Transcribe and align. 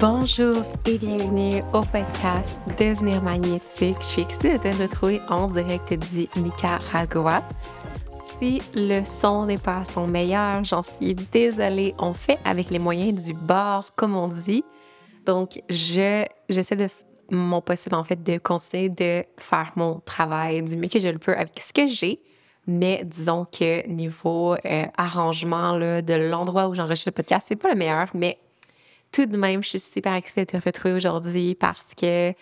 Bonjour 0.00 0.64
et 0.86 0.96
bienvenue 0.96 1.62
au 1.74 1.80
podcast 1.82 2.58
Devenir 2.78 3.22
magnétique. 3.22 3.96
Je 4.00 4.04
suis 4.04 4.22
excitée 4.22 4.56
de 4.56 4.58
te 4.58 4.82
retrouver 4.82 5.20
en 5.28 5.48
direct 5.48 5.92
du 5.92 6.26
Nicaragua. 6.36 7.42
Si 8.40 8.62
le 8.74 9.04
son 9.04 9.44
n'est 9.44 9.58
pas 9.58 9.80
à 9.80 9.84
son 9.84 10.06
meilleur, 10.06 10.64
j'en 10.64 10.82
suis 10.82 11.14
désolée. 11.14 11.94
On 11.98 12.14
fait 12.14 12.38
avec 12.46 12.70
les 12.70 12.78
moyens 12.78 13.22
du 13.22 13.34
bord, 13.34 13.94
comme 13.94 14.16
on 14.16 14.28
dit. 14.28 14.64
Donc, 15.26 15.62
je, 15.68 16.24
j'essaie 16.48 16.76
de 16.76 16.88
mon 17.30 17.60
possible, 17.60 17.94
en 17.94 18.04
fait, 18.04 18.22
de 18.22 18.38
continuer 18.38 18.88
de 18.88 19.24
faire 19.38 19.72
mon 19.76 20.00
travail 20.00 20.62
du 20.62 20.76
mieux 20.76 20.88
que 20.88 20.98
je 20.98 21.08
le 21.08 21.18
peux 21.18 21.34
avec 21.34 21.58
ce 21.60 21.72
que 21.72 21.86
j'ai. 21.86 22.20
Mais 22.66 23.02
disons 23.04 23.44
que 23.44 23.86
niveau 23.86 24.54
euh, 24.54 24.86
arrangement 24.96 25.76
là, 25.76 26.02
de 26.02 26.14
l'endroit 26.14 26.68
où 26.68 26.74
j'enregistre 26.74 27.10
le 27.10 27.14
podcast, 27.14 27.46
c'est 27.48 27.56
pas 27.56 27.70
le 27.70 27.76
meilleur, 27.76 28.08
mais 28.14 28.38
tout 29.12 29.26
de 29.26 29.36
même, 29.36 29.62
je 29.62 29.70
suis 29.70 29.78
super 29.78 30.14
excitée 30.14 30.44
de 30.44 30.58
te 30.58 30.64
retrouver 30.64 30.94
aujourd'hui 30.94 31.54
parce 31.54 31.94
que, 31.94 32.34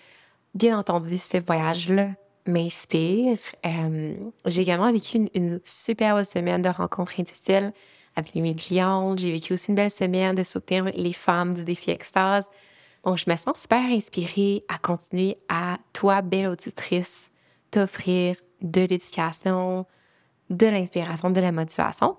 bien 0.54 0.78
entendu, 0.78 1.18
ce 1.18 1.36
voyage-là 1.36 2.10
m'inspire. 2.46 3.38
Euh, 3.64 4.14
j'ai 4.46 4.62
également 4.62 4.90
vécu 4.92 5.28
une, 5.34 5.60
superbe 5.62 6.24
semaine 6.24 6.62
de 6.62 6.68
rencontres 6.68 7.18
individuelles 7.18 7.72
avec 8.16 8.34
mes 8.34 8.54
clientes. 8.54 9.18
J'ai 9.18 9.32
vécu 9.32 9.52
aussi 9.52 9.70
une 9.70 9.76
belle 9.76 9.90
semaine 9.90 10.34
de 10.34 10.42
soutenir 10.42 10.84
les 10.94 11.12
femmes 11.12 11.54
du 11.54 11.64
défi 11.64 11.90
Extase. 11.90 12.48
Donc, 13.04 13.18
je 13.18 13.28
me 13.28 13.36
sens 13.36 13.60
super 13.60 13.84
inspirée 13.84 14.64
à 14.68 14.78
continuer 14.78 15.36
à, 15.48 15.78
toi, 15.92 16.22
belle 16.22 16.48
auditrice, 16.48 17.30
t'offrir 17.70 18.36
de 18.62 18.82
l'éducation, 18.82 19.86
de 20.50 20.66
l'inspiration, 20.66 21.30
de 21.30 21.40
la 21.40 21.52
motivation. 21.52 22.16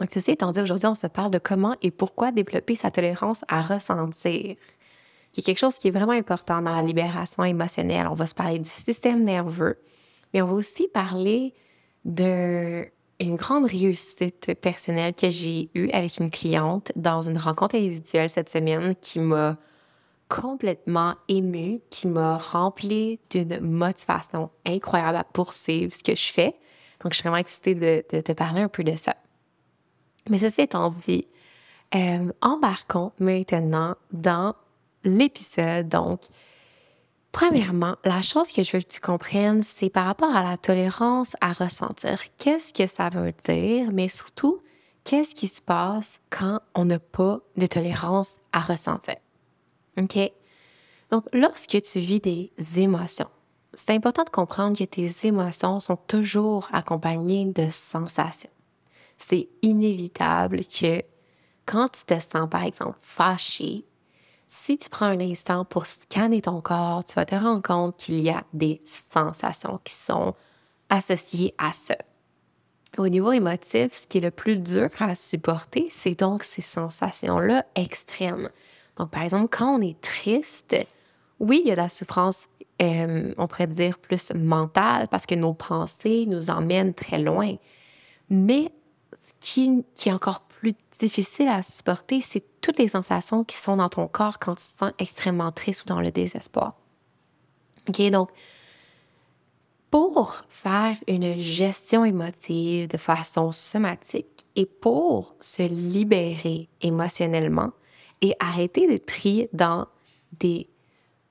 Donc, 0.00 0.10
ceci 0.12 0.32
étant 0.32 0.50
dit, 0.50 0.60
aujourd'hui, 0.60 0.86
on 0.86 0.94
se 0.96 1.06
parle 1.06 1.30
de 1.30 1.38
comment 1.38 1.76
et 1.80 1.92
pourquoi 1.92 2.32
développer 2.32 2.74
sa 2.74 2.90
tolérance 2.90 3.44
à 3.46 3.62
ressentir, 3.62 4.56
qui 5.32 5.40
est 5.40 5.42
quelque 5.42 5.58
chose 5.58 5.74
qui 5.74 5.88
est 5.88 5.92
vraiment 5.92 6.12
important 6.12 6.60
dans 6.60 6.74
la 6.74 6.82
libération 6.82 7.44
émotionnelle. 7.44 8.08
On 8.08 8.14
va 8.14 8.26
se 8.26 8.34
parler 8.34 8.58
du 8.58 8.68
système 8.68 9.22
nerveux, 9.22 9.78
mais 10.32 10.42
on 10.42 10.46
va 10.46 10.54
aussi 10.54 10.88
parler 10.88 11.54
de 12.04 12.84
une 13.20 13.36
grande 13.36 13.66
réussite 13.66 14.54
personnelle 14.60 15.14
que 15.14 15.30
j'ai 15.30 15.70
eue 15.74 15.88
avec 15.90 16.18
une 16.18 16.32
cliente 16.32 16.90
dans 16.96 17.22
une 17.22 17.38
rencontre 17.38 17.76
individuelle 17.76 18.28
cette 18.28 18.48
semaine 18.48 18.96
qui 19.00 19.20
m'a 19.20 19.56
complètement 20.40 21.14
émue, 21.28 21.80
qui 21.90 22.08
m'a 22.08 22.38
rempli 22.38 23.20
d'une 23.30 23.60
motivation 23.60 24.50
incroyable 24.66 25.16
à 25.16 25.24
poursuivre 25.24 25.94
ce 25.94 26.02
que 26.02 26.14
je 26.14 26.32
fais. 26.32 26.56
Donc, 27.02 27.12
je 27.12 27.18
suis 27.18 27.22
vraiment 27.22 27.36
excitée 27.36 27.74
de, 27.74 28.20
te 28.20 28.32
parler 28.32 28.62
un 28.62 28.68
peu 28.68 28.82
de 28.82 28.96
ça. 28.96 29.14
Mais 30.28 30.38
ceci 30.38 30.62
étant 30.62 30.90
dit, 30.90 31.28
euh, 31.94 32.32
embarquons 32.40 33.12
maintenant 33.20 33.94
dans 34.12 34.54
l'épisode. 35.04 35.88
Donc, 35.88 36.22
premièrement, 37.30 37.96
la 38.04 38.22
chose 38.22 38.50
que 38.50 38.62
je 38.62 38.72
veux 38.72 38.82
que 38.82 38.88
tu 38.88 39.00
comprennes, 39.00 39.62
c'est 39.62 39.90
par 39.90 40.06
rapport 40.06 40.34
à 40.34 40.42
la 40.42 40.56
tolérance 40.56 41.36
à 41.40 41.52
ressentir. 41.52 42.18
Qu'est-ce 42.38 42.72
que 42.72 42.88
ça 42.88 43.08
veut 43.08 43.34
dire, 43.46 43.92
mais 43.92 44.08
surtout, 44.08 44.62
qu'est-ce 45.04 45.34
qui 45.34 45.46
se 45.46 45.62
passe 45.62 46.20
quand 46.30 46.58
on 46.74 46.86
n'a 46.86 46.98
pas 46.98 47.40
de 47.56 47.66
tolérance 47.66 48.38
à 48.52 48.60
ressentir? 48.60 49.16
OK? 49.98 50.32
Donc, 51.10 51.24
lorsque 51.32 51.80
tu 51.80 52.00
vis 52.00 52.20
des 52.20 52.52
émotions, 52.76 53.28
c'est 53.74 53.90
important 53.90 54.24
de 54.24 54.30
comprendre 54.30 54.76
que 54.76 54.84
tes 54.84 55.26
émotions 55.26 55.80
sont 55.80 55.96
toujours 55.96 56.68
accompagnées 56.72 57.46
de 57.46 57.68
sensations. 57.68 58.50
C'est 59.18 59.48
inévitable 59.62 60.60
que 60.64 61.02
quand 61.66 61.88
tu 61.88 62.04
te 62.04 62.18
sens, 62.18 62.48
par 62.48 62.64
exemple, 62.64 62.98
fâché, 63.00 63.84
si 64.46 64.76
tu 64.76 64.88
prends 64.90 65.06
un 65.06 65.20
instant 65.20 65.64
pour 65.64 65.86
scanner 65.86 66.42
ton 66.42 66.60
corps, 66.60 67.02
tu 67.04 67.14
vas 67.14 67.24
te 67.24 67.34
rendre 67.34 67.62
compte 67.62 67.96
qu'il 67.96 68.20
y 68.20 68.30
a 68.30 68.44
des 68.52 68.80
sensations 68.84 69.80
qui 69.82 69.94
sont 69.94 70.34
associées 70.90 71.54
à 71.58 71.72
ça. 71.72 71.96
Au 72.98 73.08
niveau 73.08 73.32
émotif, 73.32 73.92
ce 73.92 74.06
qui 74.06 74.18
est 74.18 74.20
le 74.20 74.30
plus 74.30 74.60
dur 74.60 74.88
à 75.00 75.14
supporter, 75.14 75.88
c'est 75.90 76.18
donc 76.18 76.44
ces 76.44 76.62
sensations-là 76.62 77.64
extrêmes. 77.74 78.50
Donc, 78.96 79.10
par 79.10 79.22
exemple, 79.22 79.48
quand 79.56 79.78
on 79.78 79.80
est 79.80 80.00
triste, 80.00 80.76
oui, 81.40 81.62
il 81.64 81.68
y 81.68 81.72
a 81.72 81.76
de 81.76 81.80
la 81.80 81.88
souffrance, 81.88 82.48
euh, 82.80 83.34
on 83.36 83.46
pourrait 83.46 83.66
dire 83.66 83.98
plus 83.98 84.32
mentale, 84.34 85.08
parce 85.08 85.26
que 85.26 85.34
nos 85.34 85.54
pensées 85.54 86.26
nous 86.26 86.50
emmènent 86.50 86.94
très 86.94 87.18
loin. 87.18 87.54
Mais 88.30 88.72
ce 89.12 89.32
qui, 89.40 89.84
qui 89.94 90.08
est 90.08 90.12
encore 90.12 90.42
plus 90.42 90.72
difficile 90.98 91.48
à 91.48 91.62
supporter, 91.62 92.20
c'est 92.20 92.44
toutes 92.60 92.78
les 92.78 92.88
sensations 92.88 93.44
qui 93.44 93.56
sont 93.56 93.76
dans 93.76 93.88
ton 93.88 94.06
corps 94.06 94.38
quand 94.38 94.54
tu 94.54 94.64
te 94.64 94.78
sens 94.78 94.92
extrêmement 94.98 95.52
triste 95.52 95.82
ou 95.84 95.86
dans 95.86 96.00
le 96.00 96.10
désespoir. 96.10 96.74
OK, 97.88 98.10
donc, 98.10 98.30
pour 99.90 100.42
faire 100.48 100.96
une 101.06 101.38
gestion 101.38 102.04
émotive 102.04 102.88
de 102.88 102.96
façon 102.96 103.52
somatique 103.52 104.44
et 104.56 104.66
pour 104.66 105.36
se 105.38 105.62
libérer 105.62 106.68
émotionnellement, 106.80 107.70
et 108.24 108.34
arrêter 108.40 108.88
d'être 108.88 109.04
pris 109.04 109.48
dans 109.52 109.86
des 110.32 110.70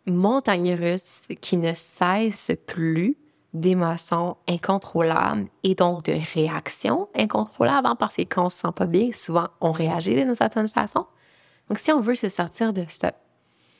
montagnes 0.05 0.75
russes 0.75 1.23
qui 1.41 1.57
ne 1.57 1.73
cessent 1.73 2.51
plus 2.67 3.17
d'émotions 3.51 4.37
incontrôlables 4.47 5.47
et 5.63 5.73
donc 5.73 6.03
de 6.03 6.13
réactions 6.35 7.09
incontrôlables 7.15 7.87
hein, 7.87 7.95
parce 7.95 8.17
que 8.17 8.21
quand 8.21 8.45
on 8.45 8.49
se 8.49 8.59
sent 8.59 8.73
pas 8.75 8.85
bien, 8.85 9.11
souvent 9.11 9.47
on 9.59 9.71
réagit 9.71 10.13
d'une 10.13 10.35
certaine 10.35 10.67
façon. 10.67 11.07
Donc 11.67 11.79
si 11.79 11.91
on 11.91 11.99
veut 11.99 12.15
se 12.15 12.29
sortir 12.29 12.73
de 12.73 12.85
ça, 12.87 13.13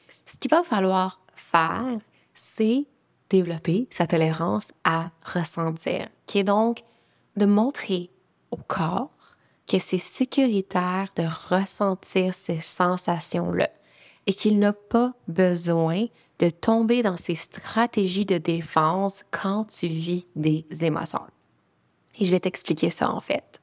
ce 0.09 0.38
qu'il 0.40 0.50
va 0.50 0.63
falloir 0.63 1.19
faire, 1.35 2.00
c'est 2.34 2.85
développer 3.30 3.88
sa 3.91 4.07
tolérance 4.07 4.72
à 4.84 5.12
ressentir, 5.24 6.07
qui 6.25 6.40
est 6.40 6.44
donc 6.44 6.81
de 7.38 7.45
montrer 7.45 8.09
au 8.50 8.57
corps 8.57 9.12
que 9.73 9.79
c'est 9.79 9.97
sécuritaire 9.97 11.07
de 11.16 11.23
ressentir 11.50 12.35
ces 12.35 12.57
sensations-là 12.57 13.72
et 14.28 14.34
qu'il 14.34 14.59
n'a 14.59 14.72
pas 14.72 15.13
besoin 15.28 16.06
de 16.38 16.51
tomber 16.51 17.01
dans 17.01 17.17
ces 17.17 17.34
stratégies 17.34 18.25
de 18.25 18.38
défense 18.38 19.23
quand 19.31 19.66
tu 19.66 19.88
vis 19.88 20.28
des 20.35 20.63
émotions. 20.81 21.25
Et 22.19 22.25
je 22.25 22.29
vais 22.29 22.39
t'expliquer 22.39 22.91
ça 22.91 23.09
en 23.09 23.19
fait. 23.19 23.59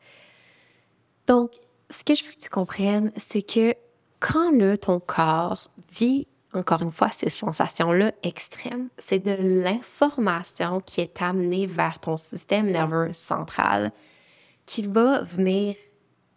Donc, 1.28 1.52
ce 1.90 2.02
que 2.02 2.16
je 2.16 2.24
veux 2.24 2.32
que 2.32 2.38
tu 2.38 2.50
comprennes, 2.50 3.12
c'est 3.16 3.42
que 3.42 3.74
quand 4.18 4.50
le, 4.50 4.76
ton 4.78 4.98
corps 4.98 5.68
vit, 5.92 6.26
encore 6.52 6.82
une 6.82 6.90
fois, 6.90 7.10
ces 7.10 7.30
sensations-là 7.30 8.10
extrêmes, 8.24 8.88
c'est 8.98 9.20
de 9.20 9.36
l'information 9.38 10.80
qui 10.80 11.02
est 11.02 11.22
amenée 11.22 11.68
vers 11.68 12.00
ton 12.00 12.16
système 12.16 12.66
nerveux 12.66 13.12
central 13.12 13.92
qui 14.66 14.82
va 14.82 15.22
venir 15.22 15.76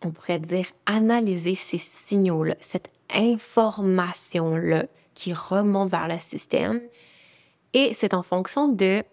on 0.05 0.11
pourrait 0.11 0.39
dire, 0.39 0.65
analyser 0.85 1.55
ces 1.55 1.77
signaux-là, 1.77 2.55
cette 2.59 2.91
information-là 3.13 4.85
qui 5.13 5.33
remonte 5.33 5.89
vers 5.89 6.07
le 6.07 6.19
système. 6.19 6.81
Et 7.73 7.94
c'est 7.94 8.13
en 8.13 8.23
fonction 8.23 8.67
de 8.67 9.03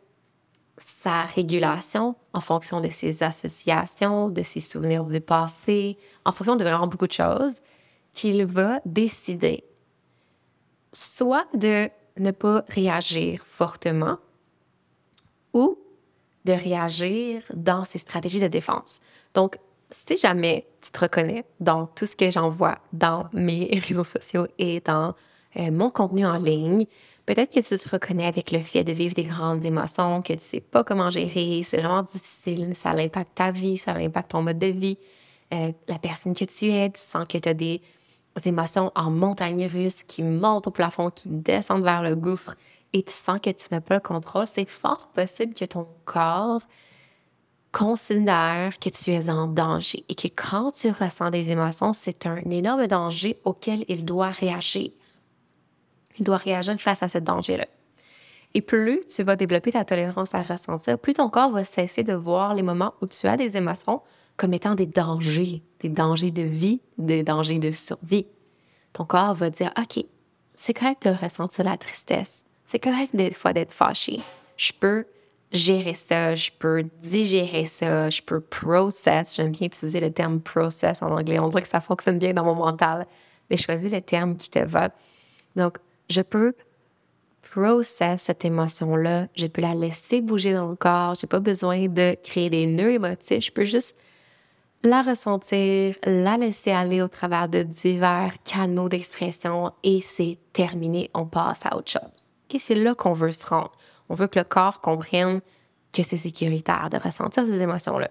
sa 0.78 1.22
régulation, 1.22 2.14
en 2.32 2.40
fonction 2.40 2.80
de 2.80 2.88
ses 2.88 3.22
associations, 3.22 4.28
de 4.28 4.42
ses 4.42 4.60
souvenirs 4.60 5.04
du 5.04 5.20
passé, 5.20 5.98
en 6.24 6.32
fonction 6.32 6.56
de 6.56 6.64
vraiment 6.64 6.86
beaucoup 6.86 7.06
de 7.06 7.12
choses, 7.12 7.60
qu'il 8.12 8.44
va 8.46 8.80
décider 8.84 9.64
soit 10.92 11.46
de 11.54 11.88
ne 12.18 12.30
pas 12.30 12.64
réagir 12.68 13.44
fortement 13.46 14.18
ou 15.52 15.78
de 16.44 16.52
réagir 16.52 17.42
dans 17.54 17.84
ces 17.84 17.98
stratégies 17.98 18.40
de 18.40 18.48
défense. 18.48 19.00
Donc, 19.34 19.58
si 19.90 20.16
jamais 20.16 20.66
tu 20.80 20.90
te 20.90 21.00
reconnais 21.00 21.44
dans 21.58 21.86
tout 21.86 22.06
ce 22.06 22.16
que 22.16 22.30
j'envoie 22.30 22.78
dans 22.92 23.28
mes 23.32 23.80
réseaux 23.88 24.04
sociaux 24.04 24.46
et 24.58 24.80
dans 24.80 25.14
euh, 25.56 25.70
mon 25.70 25.90
contenu 25.90 26.24
en 26.24 26.36
ligne, 26.36 26.86
peut-être 27.26 27.52
que 27.52 27.60
tu 27.60 27.78
te 27.78 27.88
reconnais 27.88 28.26
avec 28.26 28.52
le 28.52 28.60
fait 28.60 28.84
de 28.84 28.92
vivre 28.92 29.14
des 29.14 29.24
grandes 29.24 29.64
émotions, 29.64 30.22
que 30.22 30.32
tu 30.32 30.40
sais 30.40 30.60
pas 30.60 30.84
comment 30.84 31.10
gérer, 31.10 31.62
c'est 31.64 31.78
vraiment 31.78 32.02
difficile, 32.02 32.74
ça 32.74 32.90
impacte 32.90 33.34
ta 33.34 33.50
vie, 33.50 33.76
ça 33.76 33.92
impacte 33.94 34.30
ton 34.30 34.42
mode 34.42 34.58
de 34.58 34.68
vie, 34.68 34.98
euh, 35.52 35.72
la 35.88 35.98
personne 35.98 36.34
que 36.34 36.44
tu 36.44 36.70
es, 36.70 36.90
tu 36.90 37.00
sens 37.00 37.24
que 37.28 37.38
tu 37.38 37.48
as 37.48 37.54
des 37.54 37.82
émotions 38.44 38.92
en 38.94 39.10
montagne 39.10 39.66
russe 39.66 40.04
qui 40.04 40.22
montent 40.22 40.68
au 40.68 40.70
plafond, 40.70 41.10
qui 41.10 41.28
descendent 41.28 41.82
vers 41.82 42.02
le 42.02 42.14
gouffre 42.14 42.54
et 42.92 43.02
tu 43.02 43.12
sens 43.12 43.40
que 43.40 43.50
tu 43.50 43.66
n'as 43.70 43.80
pas 43.80 43.94
le 43.94 44.00
contrôle, 44.00 44.46
c'est 44.46 44.68
fort 44.68 45.08
possible 45.08 45.54
que 45.54 45.64
ton 45.64 45.86
corps 46.04 46.62
considère 47.72 48.78
que 48.78 48.88
tu 48.88 49.10
es 49.10 49.30
en 49.30 49.46
danger 49.46 50.04
et 50.08 50.14
que 50.14 50.28
quand 50.28 50.72
tu 50.72 50.90
ressens 50.90 51.30
des 51.30 51.50
émotions, 51.50 51.92
c'est 51.92 52.26
un 52.26 52.38
énorme 52.50 52.86
danger 52.86 53.38
auquel 53.44 53.84
il 53.88 54.04
doit 54.04 54.30
réagir. 54.30 54.90
Il 56.18 56.24
doit 56.24 56.36
réagir 56.36 56.78
face 56.78 57.02
à 57.02 57.08
ce 57.08 57.18
danger-là. 57.18 57.66
Et 58.54 58.62
plus 58.62 59.00
tu 59.06 59.22
vas 59.22 59.36
développer 59.36 59.72
ta 59.72 59.84
tolérance 59.84 60.34
à 60.34 60.42
ressentir, 60.42 60.98
plus 60.98 61.14
ton 61.14 61.28
corps 61.28 61.50
va 61.50 61.64
cesser 61.64 62.02
de 62.02 62.14
voir 62.14 62.54
les 62.54 62.62
moments 62.62 62.94
où 63.00 63.06
tu 63.06 63.26
as 63.26 63.36
des 63.36 63.56
émotions 63.56 64.02
comme 64.36 64.54
étant 64.54 64.74
des 64.74 64.86
dangers, 64.86 65.62
des 65.80 65.88
dangers 65.88 66.30
de 66.30 66.42
vie, 66.42 66.80
des 66.98 67.22
dangers 67.22 67.58
de 67.58 67.70
survie. 67.70 68.26
Ton 68.92 69.04
corps 69.04 69.34
va 69.34 69.50
dire, 69.50 69.72
OK, 69.78 70.04
c'est 70.56 70.74
correct 70.74 71.06
de 71.06 71.14
ressentir 71.14 71.64
la 71.64 71.76
tristesse. 71.76 72.44
C'est 72.66 72.78
correct 72.78 73.14
des 73.14 73.32
fois 73.32 73.52
d'être 73.52 73.72
fâché. 73.72 74.20
Je 74.56 74.72
peux 74.72 75.06
gérer 75.52 75.94
ça, 75.94 76.34
je 76.34 76.50
peux 76.56 76.84
digérer 77.02 77.64
ça, 77.64 78.10
je 78.10 78.22
peux 78.22 78.40
process. 78.40 79.34
J'aime 79.36 79.52
bien 79.52 79.66
utiliser 79.66 80.00
le 80.00 80.12
terme 80.12 80.40
process 80.40 81.02
en 81.02 81.10
anglais. 81.10 81.38
On 81.38 81.48
dirait 81.48 81.62
que 81.62 81.68
ça 81.68 81.80
fonctionne 81.80 82.18
bien 82.18 82.32
dans 82.32 82.44
mon 82.44 82.54
mental, 82.54 83.06
mais 83.48 83.56
choisis 83.56 83.90
le 83.90 84.00
terme 84.00 84.36
qui 84.36 84.50
te 84.50 84.60
va. 84.60 84.90
Donc, 85.56 85.78
je 86.08 86.22
peux 86.22 86.54
process 87.50 88.22
cette 88.22 88.44
émotion-là, 88.44 89.26
je 89.34 89.46
peux 89.46 89.60
la 89.60 89.74
laisser 89.74 90.20
bouger 90.20 90.52
dans 90.52 90.68
le 90.68 90.76
corps, 90.76 91.16
j'ai 91.16 91.26
pas 91.26 91.40
besoin 91.40 91.88
de 91.88 92.16
créer 92.22 92.48
des 92.48 92.66
nœuds 92.66 92.92
émotifs, 92.92 93.46
je 93.46 93.50
peux 93.50 93.64
juste 93.64 93.96
la 94.82 95.02
ressentir, 95.02 95.96
la 96.04 96.36
laisser 96.36 96.70
aller 96.70 97.02
au 97.02 97.08
travers 97.08 97.48
de 97.48 97.62
divers 97.62 98.34
canaux 98.44 98.88
d'expression 98.88 99.72
et 99.82 100.00
c'est 100.00 100.38
terminé, 100.52 101.10
on 101.12 101.26
passe 101.26 101.66
à 101.66 101.76
autre 101.76 101.90
chose. 101.90 102.58
c'est 102.58 102.76
là 102.76 102.94
qu'on 102.94 103.12
veut 103.12 103.32
se 103.32 103.44
rendre. 103.44 103.72
On 104.10 104.14
veut 104.14 104.26
que 104.26 104.38
le 104.38 104.44
corps 104.44 104.80
comprenne 104.80 105.40
que 105.92 106.02
c'est 106.02 106.16
sécuritaire 106.16 106.90
de 106.90 106.98
ressentir 106.98 107.46
ces 107.46 107.62
émotions-là. 107.62 108.10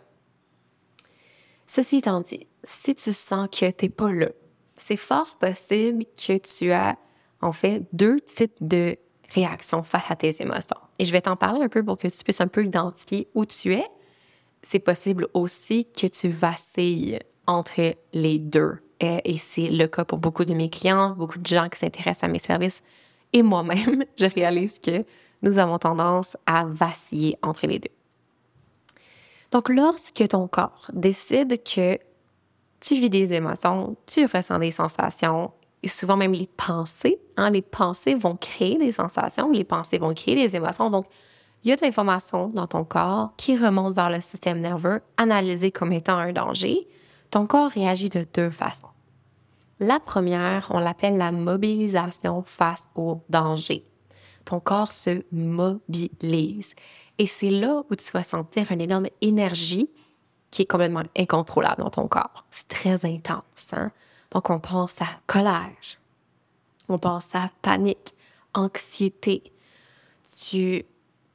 Ceci 1.67 1.97
étant 1.97 2.21
dit, 2.21 2.47
si 2.63 2.95
tu 2.95 3.11
sens 3.11 3.47
que 3.49 3.69
tu 3.69 3.85
n'es 3.85 3.89
pas 3.89 4.11
là, 4.11 4.29
c'est 4.77 4.95
fort 4.95 5.35
possible 5.37 6.05
que 6.15 6.37
tu 6.37 6.71
as 6.71 6.97
en 7.41 7.51
fait 7.51 7.83
deux 7.93 8.19
types 8.21 8.55
de 8.61 8.97
réactions 9.29 9.83
face 9.83 10.09
à 10.09 10.15
tes 10.15 10.41
émotions. 10.41 10.77
Et 10.97 11.05
je 11.05 11.11
vais 11.11 11.21
t'en 11.21 11.35
parler 11.35 11.61
un 11.61 11.69
peu 11.69 11.83
pour 11.83 11.97
que 11.97 12.07
tu 12.07 12.23
puisses 12.23 12.41
un 12.41 12.47
peu 12.47 12.65
identifier 12.65 13.27
où 13.35 13.45
tu 13.45 13.73
es. 13.73 13.85
C'est 14.61 14.79
possible 14.79 15.27
aussi 15.33 15.85
que 15.85 16.07
tu 16.07 16.29
vacilles 16.29 17.19
entre 17.45 17.93
les 18.13 18.39
deux. 18.39 18.79
Et 19.01 19.37
c'est 19.37 19.69
le 19.69 19.87
cas 19.87 20.05
pour 20.05 20.17
beaucoup 20.17 20.45
de 20.45 20.53
mes 20.53 20.69
clients, 20.69 21.11
beaucoup 21.11 21.39
de 21.39 21.45
gens 21.45 21.69
qui 21.69 21.77
s'intéressent 21.79 22.23
à 22.23 22.31
mes 22.31 22.39
services. 22.39 22.83
Et 23.31 23.43
moi-même, 23.43 24.05
je 24.17 24.25
réalise 24.25 24.79
que 24.79 25.05
nous 25.41 25.57
avons 25.57 25.77
tendance 25.77 26.37
à 26.45 26.65
vaciller 26.65 27.37
entre 27.41 27.67
les 27.67 27.79
deux. 27.79 27.91
Donc, 29.51 29.69
lorsque 29.69 30.27
ton 30.27 30.47
corps 30.47 30.91
décide 30.93 31.63
que 31.63 31.97
tu 32.79 32.95
vis 32.95 33.09
des 33.09 33.33
émotions, 33.33 33.95
tu 34.05 34.25
ressens 34.25 34.59
des 34.59 34.71
sensations, 34.71 35.51
et 35.81 35.87
souvent 35.87 36.17
même 36.17 36.33
les 36.33 36.47
pensées, 36.47 37.19
hein, 37.37 37.49
les 37.49 37.61
pensées 37.61 38.15
vont 38.15 38.35
créer 38.35 38.77
des 38.77 38.91
sensations, 38.91 39.49
les 39.51 39.63
pensées 39.63 39.97
vont 39.97 40.13
créer 40.13 40.35
des 40.35 40.55
émotions. 40.55 40.89
Donc, 40.89 41.05
il 41.63 41.69
y 41.69 41.73
a 41.73 41.75
de 41.75 41.81
l'information 41.81 42.47
dans 42.47 42.67
ton 42.67 42.85
corps 42.85 43.33
qui 43.37 43.57
remonte 43.57 43.95
vers 43.95 44.09
le 44.09 44.21
système 44.21 44.59
nerveux, 44.59 45.01
analysé 45.17 45.71
comme 45.71 45.91
étant 45.91 46.17
un 46.17 46.31
danger. 46.31 46.87
Ton 47.31 47.47
corps 47.47 47.71
réagit 47.71 48.09
de 48.09 48.25
deux 48.33 48.49
façons. 48.49 48.87
La 49.79 49.99
première, 49.99 50.67
on 50.71 50.79
l'appelle 50.79 51.17
la 51.17 51.31
mobilisation 51.31 52.43
face 52.45 52.89
au 52.95 53.21
danger 53.29 53.85
ton 54.49 54.59
corps 54.59 54.91
se 54.91 55.21
mobilise. 55.31 56.73
Et 57.19 57.27
c'est 57.27 57.51
là 57.51 57.83
où 57.87 57.95
tu 57.95 58.11
vas 58.11 58.23
sentir 58.23 58.71
une 58.71 58.81
énorme 58.81 59.07
énergie 59.21 59.91
qui 60.49 60.63
est 60.63 60.65
complètement 60.65 61.03
incontrôlable 61.15 61.83
dans 61.83 61.91
ton 61.91 62.07
corps. 62.07 62.45
C'est 62.49 62.67
très 62.67 63.05
intense. 63.05 63.73
Hein? 63.73 63.91
Donc, 64.31 64.49
on 64.49 64.59
pense 64.59 64.99
à 65.03 65.07
colère, 65.27 65.69
on 66.87 66.97
pense 66.97 67.35
à 67.35 67.51
panique, 67.61 68.15
anxiété. 68.55 69.43
Tu 70.35 70.83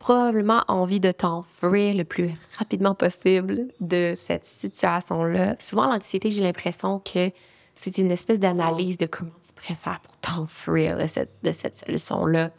probablement 0.01 0.65
envie 0.67 0.99
de 0.99 1.13
t'enfuir 1.13 1.95
le 1.95 2.03
plus 2.03 2.33
rapidement 2.59 2.97
possible 2.97 3.69
de 3.81 4.15
cette 4.17 4.45
situation-là. 4.45 5.55
Souvent, 5.61 5.87
l'anxiété, 5.87 6.33
j'ai 6.33 6.43
l'impression 6.43 6.99
que 6.99 7.31
c'est 7.77 7.97
une 7.99 8.11
espèce 8.11 8.41
d'analyse 8.41 8.99
de 8.99 9.07
comment 9.07 9.31
tu 9.47 9.53
préfères 9.53 10.01
pour 10.01 10.17
t'enfuir 10.17 10.99
de 10.99 11.07
cette, 11.07 11.33
de 11.45 11.53
cette 11.53 11.77
solution-là. 11.77 12.51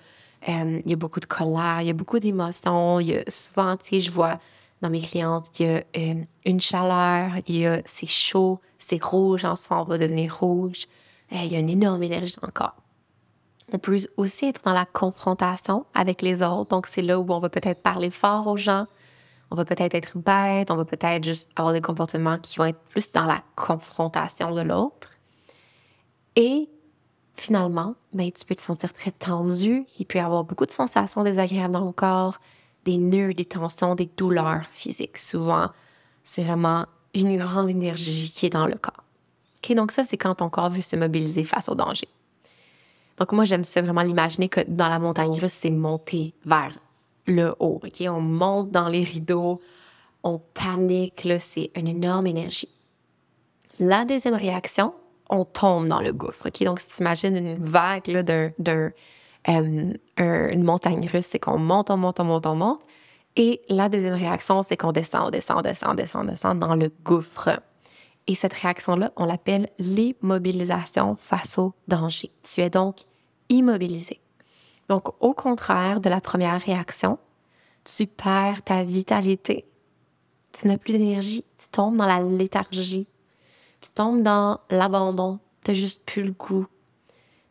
Euh, 0.47 0.81
il 0.83 0.89
y 0.89 0.93
a 0.93 0.97
beaucoup 0.97 1.19
de 1.19 1.25
colère, 1.25 1.81
il 1.81 1.87
y 1.87 1.89
a 1.89 1.93
beaucoup 1.93 2.19
d'émotions. 2.19 2.99
Il 2.99 3.07
y 3.07 3.15
a 3.15 3.23
souvent, 3.27 3.75
tu 3.77 3.85
sais, 3.85 3.99
je 3.99 4.11
vois 4.11 4.39
dans 4.81 4.89
mes 4.89 5.01
clientes, 5.01 5.59
il 5.59 5.65
y 5.65 5.69
a 5.69 5.83
euh, 5.97 6.23
une 6.45 6.59
chaleur, 6.59 7.31
il 7.47 7.57
y 7.57 7.65
a 7.65 7.81
c'est 7.85 8.07
chaud, 8.07 8.59
c'est 8.77 9.01
rouge, 9.01 9.45
en 9.45 9.55
on 9.71 9.83
va 9.83 9.97
devenir 9.97 10.37
rouge. 10.37 10.85
Euh, 11.31 11.37
il 11.43 11.51
y 11.51 11.55
a 11.55 11.59
une 11.59 11.69
énorme 11.69 12.03
énergie 12.03 12.35
dans 12.39 12.47
le 12.47 12.51
corps. 12.51 12.75
On 13.73 13.79
peut 13.79 13.99
aussi 14.17 14.45
être 14.45 14.61
dans 14.63 14.73
la 14.73 14.85
confrontation 14.85 15.85
avec 15.95 16.21
les 16.21 16.43
autres. 16.43 16.69
Donc, 16.69 16.85
c'est 16.85 17.01
là 17.01 17.19
où 17.19 17.25
on 17.27 17.39
va 17.39 17.49
peut-être 17.49 17.81
parler 17.81 18.11
fort 18.11 18.45
aux 18.45 18.57
gens. 18.57 18.85
On 19.49 19.55
va 19.55 19.65
peut-être 19.65 19.95
être 19.95 20.17
bête. 20.19 20.69
On 20.69 20.75
va 20.75 20.85
peut-être 20.85 21.23
juste 21.23 21.51
avoir 21.55 21.73
des 21.73 21.81
comportements 21.81 22.37
qui 22.37 22.57
vont 22.57 22.65
être 22.65 22.79
plus 22.89 23.11
dans 23.11 23.25
la 23.25 23.41
confrontation 23.55 24.53
de 24.53 24.61
l'autre. 24.61 25.09
Et 26.35 26.69
finalement, 27.37 27.95
ben, 28.13 28.31
tu 28.31 28.45
peux 28.45 28.55
te 28.55 28.61
sentir 28.61 28.93
très 28.93 29.11
tendu. 29.11 29.85
Il 29.99 30.05
peut 30.05 30.19
y 30.19 30.21
avoir 30.21 30.43
beaucoup 30.43 30.65
de 30.65 30.71
sensations 30.71 31.23
désagréables 31.23 31.73
dans 31.73 31.85
le 31.85 31.91
corps, 31.91 32.39
des 32.85 32.97
nœuds, 32.97 33.33
des 33.33 33.45
tensions, 33.45 33.95
des 33.95 34.09
douleurs 34.17 34.65
physiques. 34.73 35.17
Souvent, 35.17 35.69
c'est 36.23 36.43
vraiment 36.43 36.85
une 37.13 37.37
grande 37.37 37.69
énergie 37.69 38.31
qui 38.31 38.45
est 38.45 38.49
dans 38.49 38.67
le 38.67 38.75
corps. 38.75 39.03
OK, 39.63 39.75
donc 39.75 39.91
ça, 39.91 40.03
c'est 40.05 40.17
quand 40.17 40.35
ton 40.35 40.49
corps 40.49 40.69
veut 40.69 40.81
se 40.81 40.95
mobiliser 40.95 41.43
face 41.43 41.69
au 41.69 41.75
danger. 41.75 42.07
Donc 43.17 43.31
moi, 43.31 43.45
j'aime 43.45 43.63
ça 43.63 43.81
vraiment 43.81 44.01
l'imaginer 44.01 44.49
que 44.49 44.61
dans 44.67 44.89
la 44.89 44.99
montagne 44.99 45.31
russe, 45.31 45.53
c'est 45.53 45.71
monter 45.71 46.33
vers 46.45 46.77
le 47.25 47.55
haut. 47.59 47.79
OK, 47.83 48.03
on 48.07 48.21
monte 48.21 48.71
dans 48.71 48.89
les 48.89 49.03
rideaux, 49.03 49.61
on 50.23 50.39
panique, 50.39 51.27
c'est 51.39 51.71
une 51.75 51.87
énorme 51.87 52.27
énergie. 52.27 52.69
La 53.79 54.05
deuxième 54.05 54.35
réaction, 54.35 54.93
on 55.29 55.45
tombe 55.45 55.87
dans 55.87 56.01
le 56.01 56.13
gouffre. 56.13 56.47
OK? 56.47 56.63
Donc, 56.63 56.79
si 56.79 56.87
tu 56.89 57.01
imagines 57.01 57.35
une 57.35 57.63
vague 57.63 58.09
d'un, 58.21 58.51
d'un, 58.59 58.91
euh, 59.49 60.57
montagne 60.57 61.07
russe, 61.11 61.27
c'est 61.31 61.39
qu'on 61.39 61.57
monte, 61.57 61.89
on 61.89 61.97
monte, 61.97 62.19
on 62.19 62.25
monte, 62.25 62.45
on 62.45 62.55
monte. 62.55 62.81
Et 63.35 63.61
la 63.67 63.89
deuxième 63.89 64.13
réaction, 64.13 64.63
c'est 64.63 64.77
qu'on 64.77 64.91
descend, 64.91 65.27
on 65.27 65.29
descend, 65.29 65.59
on 65.59 65.61
descend, 65.61 65.91
on 65.91 65.95
descend, 65.95 66.23
on 66.23 66.31
descend 66.31 66.59
dans 66.59 66.75
le 66.75 66.89
gouffre. 67.03 67.61
Et 68.27 68.35
cette 68.35 68.53
réaction-là, 68.53 69.11
on 69.17 69.25
l'appelle 69.25 69.69
l'immobilisation 69.77 71.15
face 71.19 71.57
au 71.57 71.73
danger. 71.87 72.31
Tu 72.41 72.61
es 72.61 72.69
donc 72.69 72.97
immobilisé. 73.49 74.21
Donc, 74.89 75.09
au 75.21 75.33
contraire 75.33 75.99
de 75.99 76.09
la 76.09 76.21
première 76.21 76.59
réaction, 76.61 77.19
tu 77.83 78.07
perds 78.07 78.63
ta 78.63 78.83
vitalité. 78.83 79.65
Tu 80.53 80.67
n'as 80.67 80.77
plus 80.77 80.93
d'énergie. 80.93 81.43
Tu 81.57 81.69
tombes 81.69 81.97
dans 81.97 82.05
la 82.05 82.21
léthargie 82.21 83.07
tu 83.85 83.91
tombes 83.93 84.23
dans 84.23 84.59
l'abandon, 84.69 85.39
tu 85.63 85.71
n'as 85.71 85.75
juste 85.75 86.05
plus 86.05 86.23
le 86.23 86.31
goût. 86.31 86.67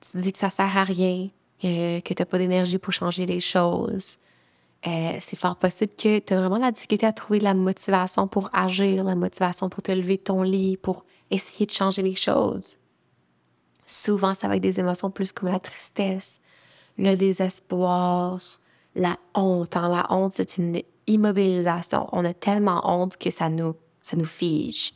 Tu 0.00 0.10
te 0.10 0.18
dis 0.18 0.32
que 0.32 0.38
ça 0.38 0.50
sert 0.50 0.76
à 0.76 0.84
rien, 0.84 1.28
euh, 1.64 2.00
que 2.00 2.14
tu 2.14 2.20
n'as 2.20 2.26
pas 2.26 2.38
d'énergie 2.38 2.78
pour 2.78 2.92
changer 2.92 3.26
les 3.26 3.40
choses. 3.40 4.18
Euh, 4.86 5.16
c'est 5.20 5.38
fort 5.38 5.56
possible 5.56 5.92
que 5.96 6.18
tu 6.18 6.34
as 6.34 6.38
vraiment 6.38 6.58
la 6.58 6.70
difficulté 6.70 7.06
à 7.06 7.12
trouver 7.12 7.40
la 7.40 7.54
motivation 7.54 8.28
pour 8.28 8.50
agir, 8.52 9.04
la 9.04 9.14
motivation 9.14 9.68
pour 9.70 9.82
te 9.82 9.92
lever 9.92 10.18
ton 10.18 10.42
lit, 10.42 10.76
pour 10.76 11.04
essayer 11.30 11.66
de 11.66 11.70
changer 11.70 12.02
les 12.02 12.16
choses. 12.16 12.76
Souvent, 13.86 14.34
ça 14.34 14.48
va 14.48 14.56
être 14.56 14.62
des 14.62 14.80
émotions 14.80 15.10
plus 15.10 15.32
comme 15.32 15.50
la 15.50 15.60
tristesse, 15.60 16.40
le 16.98 17.16
désespoir, 17.16 18.38
la 18.94 19.16
honte. 19.34 19.76
Hein. 19.76 19.88
La 19.88 20.06
honte, 20.10 20.32
c'est 20.32 20.58
une 20.58 20.82
immobilisation. 21.06 22.08
On 22.12 22.24
a 22.24 22.34
tellement 22.34 22.82
honte 22.84 23.16
que 23.16 23.30
ça 23.30 23.48
nous, 23.48 23.74
ça 24.02 24.16
nous 24.16 24.24
fige 24.24 24.94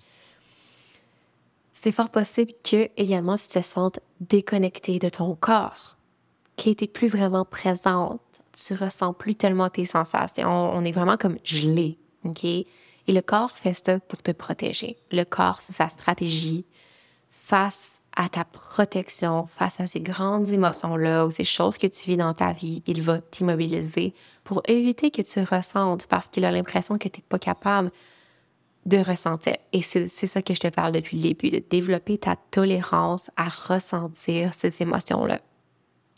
c'est 1.81 1.93
fort 1.93 2.11
possible 2.11 2.53
que 2.65 2.89
également 2.97 3.37
tu 3.37 3.47
te 3.49 3.61
sentes 3.61 4.01
déconnecté 4.21 4.99
de 4.99 5.09
ton 5.09 5.37
corps, 5.37 5.97
qui 6.57 6.71
n'était 6.71 6.89
plus 6.89 7.09
vraiment 7.09 7.45
présente. 7.45 8.21
tu 8.53 8.75
ressens 8.75 9.13
plus 9.13 9.37
tellement 9.37 9.71
tes 9.71 9.85
sensations. 9.85 10.49
On 10.49 10.85
est 10.85 10.91
vraiment 10.91 11.17
comme 11.17 11.39
gelé, 11.45 11.97
OK? 12.25 12.43
Et 12.45 12.67
le 13.07 13.23
corps 13.23 13.53
fait 13.53 13.73
ça 13.73 14.01
pour 14.01 14.21
te 14.21 14.33
protéger. 14.33 14.97
Le 15.13 15.23
corps, 15.23 15.61
c'est 15.61 15.73
sa 15.73 15.89
stratégie 15.89 16.65
face 17.31 17.99
à 18.17 18.29
ta 18.29 18.45
protection, 18.45 19.47
face 19.47 19.79
à 19.79 19.87
ces 19.87 20.01
grandes 20.01 20.49
émotions-là 20.49 21.27
ou 21.27 21.31
ces 21.31 21.45
choses 21.45 21.79
que 21.79 21.87
tu 21.87 22.11
vis 22.11 22.17
dans 22.17 22.35
ta 22.35 22.53
vie. 22.53 22.83
Il 22.87 23.03
va 23.03 23.19
t'immobiliser 23.19 24.15
pour 24.43 24.63
éviter 24.67 25.13
que 25.13 25.23
tu 25.23 25.41
ressentes 25.41 26.07
parce 26.09 26.29
qu'il 26.29 26.45
a 26.45 26.51
l'impression 26.51 26.99
que 26.99 27.09
tu 27.09 27.21
n'es 27.21 27.25
pas 27.29 27.39
capable 27.39 27.93
de 28.89 28.99
ressentir. 28.99 29.57
Et 29.73 29.83
c'est 29.83 30.09
ça 30.09 30.43
que 30.43 30.55
je 30.55 30.61
te 30.61 30.69
parle 30.69 30.93
depuis 30.93 31.19
le 31.19 31.23
début, 31.23 31.51
de 31.51 31.63
développer 31.71 32.19
ta 32.19 32.37
tolérance 32.37 33.31
à 33.37 33.49
ressentir 33.49 34.55
ces 34.55 34.73
émotions-là. 34.81 35.41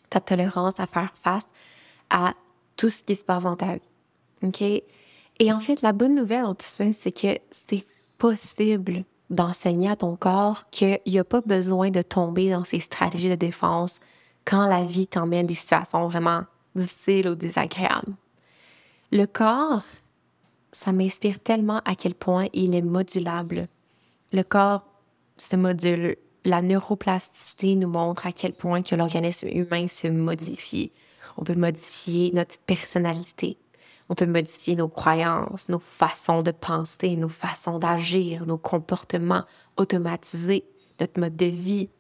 Ta 0.09 0.21
tolérance 0.21 0.79
à 0.79 0.87
faire 0.87 1.13
face 1.23 1.49
à 2.11 2.35
tout 2.77 2.89
ce 2.89 3.03
qui 3.03 3.17
se 3.17 3.25
passe 3.25 3.43
dans 3.43 3.57
ta 3.57 3.75
vie. 3.75 3.81
OK? 4.43 4.63
Et 4.63 5.53
en 5.53 5.61
fait, 5.61 5.83
la 5.83 5.93
bonne 5.93 6.15
nouvelle 6.15 6.45
en 6.45 6.55
tout 6.55 6.67
ça, 6.67 6.93
c'est 6.93 7.13
que 7.13 7.39
c'est 7.51 7.87
possible 8.19 9.05
d'enseigner 9.31 9.91
à 9.91 9.97
ton 9.97 10.17
corps 10.17 10.69
qu'il 10.71 11.01
n'y 11.07 11.19
a 11.19 11.25
pas 11.25 11.41
besoin 11.41 11.91
de 11.91 12.03
tomber 12.03 12.51
dans 12.51 12.65
ces 12.65 12.79
stratégies 12.79 13.31
de 13.31 13.37
défense 13.37 14.01
quand 14.45 14.67
la 14.67 14.85
vie 14.85 15.07
t'emmène 15.07 15.47
des 15.47 15.55
situations 15.55 16.09
vraiment 16.09 16.43
difficiles 16.75 17.29
ou 17.29 17.35
désagréables. 17.35 18.15
Le 19.13 19.27
corps 19.27 19.85
ça 20.73 20.93
m'inspire 20.93 21.41
tellement 21.41 21.81
à 21.85 21.95
quel 21.95 22.15
point 22.15 22.47
il 22.53 22.75
est 22.75 22.83
modulable. 22.83 23.69
Le 24.33 24.43
corps 24.43 24.85
se 25.37 25.57
module. 25.57 26.17
La 26.45 26.63
neuroplasticité 26.63 27.77
nous 27.77 27.89
montre 27.89 28.27
à 28.27 28.33
quel 28.33 28.55
point 28.55 28.83
que 28.83 28.95
l'organisme 28.95 29.49
humain 29.49 29.87
se 29.89 30.09
modifie. 30.09 30.91
On 31.37 31.45
peut 31.45 31.55
modifier 31.55 32.31
notre 32.33 32.59
personnalité. 32.61 33.59
On 34.09 34.15
peut 34.15 34.27
modifier 34.27 34.75
nos 34.75 34.89
croyances, 34.89 35.69
nos 35.69 35.79
façons 35.79 36.43
de 36.43 36.51
penser, 36.51 37.15
nos 37.17 37.29
façons 37.29 37.79
d'agir, 37.79 38.47
nos 38.47 38.59
comportements 38.59 39.45
automatisés, 39.77 40.65
notre 40.99 41.21
mode 41.21 41.37
de 41.37 41.47
vie. 41.47 41.91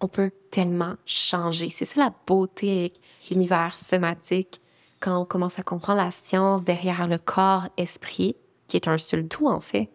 On 0.00 0.08
peut 0.08 0.30
tellement 0.50 0.94
changer. 1.04 1.68
C'est 1.68 1.84
ça 1.84 2.00
la 2.00 2.14
beauté 2.26 2.80
avec 2.80 3.00
l'univers 3.30 3.76
somatique 3.76 4.60
quand 5.00 5.20
on 5.20 5.24
commence 5.24 5.58
à 5.58 5.62
comprendre 5.62 6.02
la 6.02 6.10
science 6.10 6.64
derrière 6.64 7.06
le 7.06 7.18
corps-esprit, 7.18 8.36
qui 8.66 8.76
est 8.76 8.88
un 8.88 8.98
seul 8.98 9.26
tout 9.26 9.48
en 9.48 9.60
fait, 9.60 9.90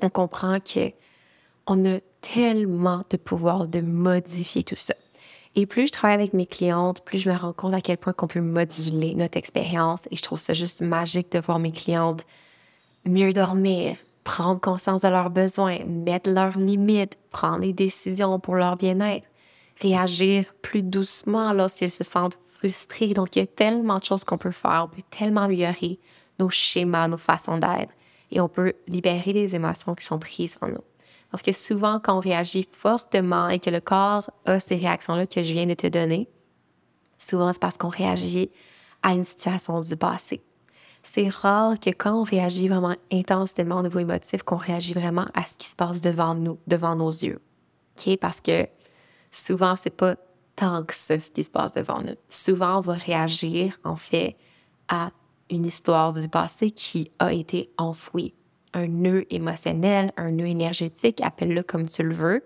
on 0.00 0.08
comprend 0.08 0.58
que 0.60 0.92
on 1.66 1.84
a 1.86 1.98
tellement 2.20 3.04
de 3.10 3.16
pouvoir 3.16 3.68
de 3.68 3.80
modifier 3.80 4.64
tout 4.64 4.76
ça. 4.76 4.94
Et 5.56 5.66
plus 5.66 5.86
je 5.86 5.92
travaille 5.92 6.14
avec 6.14 6.34
mes 6.34 6.46
clientes, 6.46 7.02
plus 7.02 7.18
je 7.18 7.30
me 7.30 7.36
rends 7.36 7.52
compte 7.52 7.74
à 7.74 7.80
quel 7.80 7.96
point 7.96 8.12
qu'on 8.12 8.26
peut 8.26 8.40
moduler 8.40 9.14
notre 9.14 9.38
expérience. 9.38 10.00
Et 10.10 10.16
je 10.16 10.22
trouve 10.22 10.38
ça 10.38 10.52
juste 10.52 10.80
magique 10.80 11.30
de 11.30 11.38
voir 11.38 11.58
mes 11.58 11.70
clientes 11.70 12.24
mieux 13.06 13.32
dormir, 13.32 13.96
prendre 14.24 14.60
conscience 14.60 15.02
de 15.02 15.08
leurs 15.08 15.30
besoins, 15.30 15.78
mettre 15.84 16.30
leurs 16.30 16.58
limites, 16.58 17.16
prendre 17.30 17.60
des 17.60 17.72
décisions 17.72 18.40
pour 18.40 18.56
leur 18.56 18.76
bien-être, 18.76 19.26
réagir 19.80 20.52
plus 20.62 20.82
doucement 20.82 21.52
lorsqu'ils 21.52 21.90
se 21.90 22.04
sentent 22.04 22.40
donc, 23.14 23.36
il 23.36 23.40
y 23.40 23.42
a 23.42 23.46
tellement 23.46 23.98
de 23.98 24.04
choses 24.04 24.24
qu'on 24.24 24.38
peut 24.38 24.50
faire. 24.50 24.88
On 24.90 24.94
peut 24.94 25.02
tellement 25.10 25.42
améliorer 25.42 25.98
nos 26.38 26.50
schémas, 26.50 27.08
nos 27.08 27.18
façons 27.18 27.58
d'être. 27.58 27.92
Et 28.30 28.40
on 28.40 28.48
peut 28.48 28.74
libérer 28.88 29.32
des 29.32 29.54
émotions 29.54 29.94
qui 29.94 30.04
sont 30.04 30.18
prises 30.18 30.56
en 30.60 30.68
nous. 30.68 30.84
Parce 31.30 31.42
que 31.42 31.52
souvent, 31.52 32.00
quand 32.00 32.16
on 32.16 32.20
réagit 32.20 32.68
fortement 32.72 33.48
et 33.48 33.58
que 33.58 33.70
le 33.70 33.80
corps 33.80 34.30
a 34.44 34.60
ces 34.60 34.76
réactions-là 34.76 35.26
que 35.26 35.42
je 35.42 35.52
viens 35.52 35.66
de 35.66 35.74
te 35.74 35.86
donner, 35.86 36.28
souvent 37.18 37.52
c'est 37.52 37.58
parce 37.58 37.76
qu'on 37.76 37.88
réagit 37.88 38.50
à 39.02 39.14
une 39.14 39.24
situation 39.24 39.80
du 39.80 39.96
passé. 39.96 40.42
C'est 41.02 41.28
rare 41.28 41.78
que 41.78 41.90
quand 41.90 42.20
on 42.20 42.22
réagit 42.22 42.68
vraiment 42.68 42.94
intensément 43.12 43.78
au 43.78 43.82
niveau 43.82 43.98
émotif, 43.98 44.42
qu'on 44.42 44.56
réagit 44.56 44.94
vraiment 44.94 45.26
à 45.34 45.42
ce 45.42 45.58
qui 45.58 45.66
se 45.66 45.76
passe 45.76 46.00
devant 46.00 46.34
nous, 46.34 46.58
devant 46.66 46.94
nos 46.94 47.10
yeux. 47.10 47.40
OK? 47.98 48.16
Parce 48.18 48.40
que 48.40 48.66
souvent, 49.30 49.76
c'est 49.76 49.90
pas 49.90 50.14
tant 50.56 50.84
que 50.84 50.94
ça, 50.94 51.18
ce 51.18 51.30
qui 51.30 51.44
se 51.44 51.50
passe 51.50 51.72
devant 51.72 52.00
nous. 52.00 52.14
Souvent, 52.28 52.78
on 52.78 52.80
va 52.80 52.94
réagir, 52.94 53.78
en 53.84 53.96
fait, 53.96 54.36
à 54.88 55.10
une 55.50 55.66
histoire 55.66 56.12
du 56.12 56.28
passé 56.28 56.70
qui 56.70 57.10
a 57.18 57.32
été 57.32 57.70
enfouie. 57.76 58.34
Un 58.72 58.88
nœud 58.88 59.32
émotionnel, 59.32 60.12
un 60.16 60.30
nœud 60.30 60.46
énergétique, 60.46 61.20
appelle-le 61.22 61.62
comme 61.62 61.88
tu 61.88 62.02
le 62.02 62.14
veux, 62.14 62.44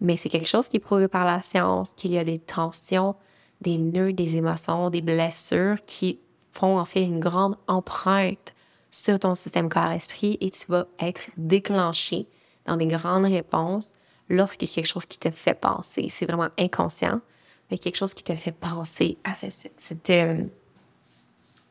mais 0.00 0.16
c'est 0.16 0.28
quelque 0.28 0.48
chose 0.48 0.68
qui 0.68 0.78
est 0.78 0.80
prouvé 0.80 1.08
par 1.08 1.24
la 1.24 1.42
science, 1.42 1.92
qu'il 1.92 2.12
y 2.12 2.18
a 2.18 2.24
des 2.24 2.38
tensions, 2.38 3.14
des 3.60 3.78
nœuds, 3.78 4.12
des 4.12 4.36
émotions, 4.36 4.90
des 4.90 5.02
blessures 5.02 5.76
qui 5.86 6.18
font 6.52 6.78
en 6.78 6.84
fait 6.84 7.04
une 7.04 7.20
grande 7.20 7.56
empreinte 7.68 8.54
sur 8.90 9.18
ton 9.18 9.34
système 9.34 9.68
corps-esprit 9.68 10.38
et 10.40 10.50
tu 10.50 10.66
vas 10.68 10.86
être 10.98 11.22
déclenché 11.36 12.26
dans 12.66 12.76
des 12.76 12.86
grandes 12.86 13.26
réponses 13.26 13.94
lorsqu'il 14.28 14.68
y 14.68 14.72
a 14.72 14.74
quelque 14.76 14.86
chose 14.86 15.06
qui 15.06 15.18
te 15.18 15.30
fait 15.30 15.54
penser. 15.54 16.08
C'est 16.10 16.26
vraiment 16.26 16.48
inconscient 16.58 17.20
mais 17.70 17.78
quelque 17.78 17.96
chose 17.96 18.14
qui 18.14 18.24
te 18.24 18.34
fait 18.34 18.52
penser 18.52 19.18
à 19.24 19.34
cette, 19.34 20.10
euh, 20.10 20.44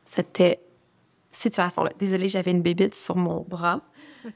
cette, 0.04 0.42
situation-là. 1.30 1.92
Désolée, 1.98 2.28
j'avais 2.28 2.50
une 2.50 2.62
bébite 2.62 2.94
sur 2.94 3.16
mon 3.16 3.42
bras. 3.42 3.80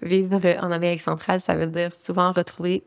Vivre 0.00 0.40
en 0.62 0.71
Amérique 0.71 1.00
centrale, 1.00 1.40
ça 1.40 1.56
veut 1.56 1.66
dire 1.66 1.94
souvent 1.94 2.33
retrouver 2.33 2.85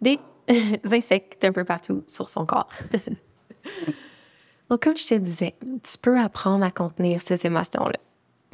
des 0.00 0.18
insectes 0.90 1.44
un 1.44 1.52
peu 1.52 1.64
partout 1.64 2.02
sur 2.06 2.28
son 2.28 2.44
corps. 2.44 2.68
Donc, 4.70 4.82
comme 4.82 4.96
je 4.96 5.06
te 5.06 5.14
disais, 5.14 5.54
tu 5.60 5.98
peux 5.98 6.18
apprendre 6.18 6.64
à 6.64 6.70
contenir 6.70 7.22
ces 7.22 7.46
émotions-là. 7.46 7.98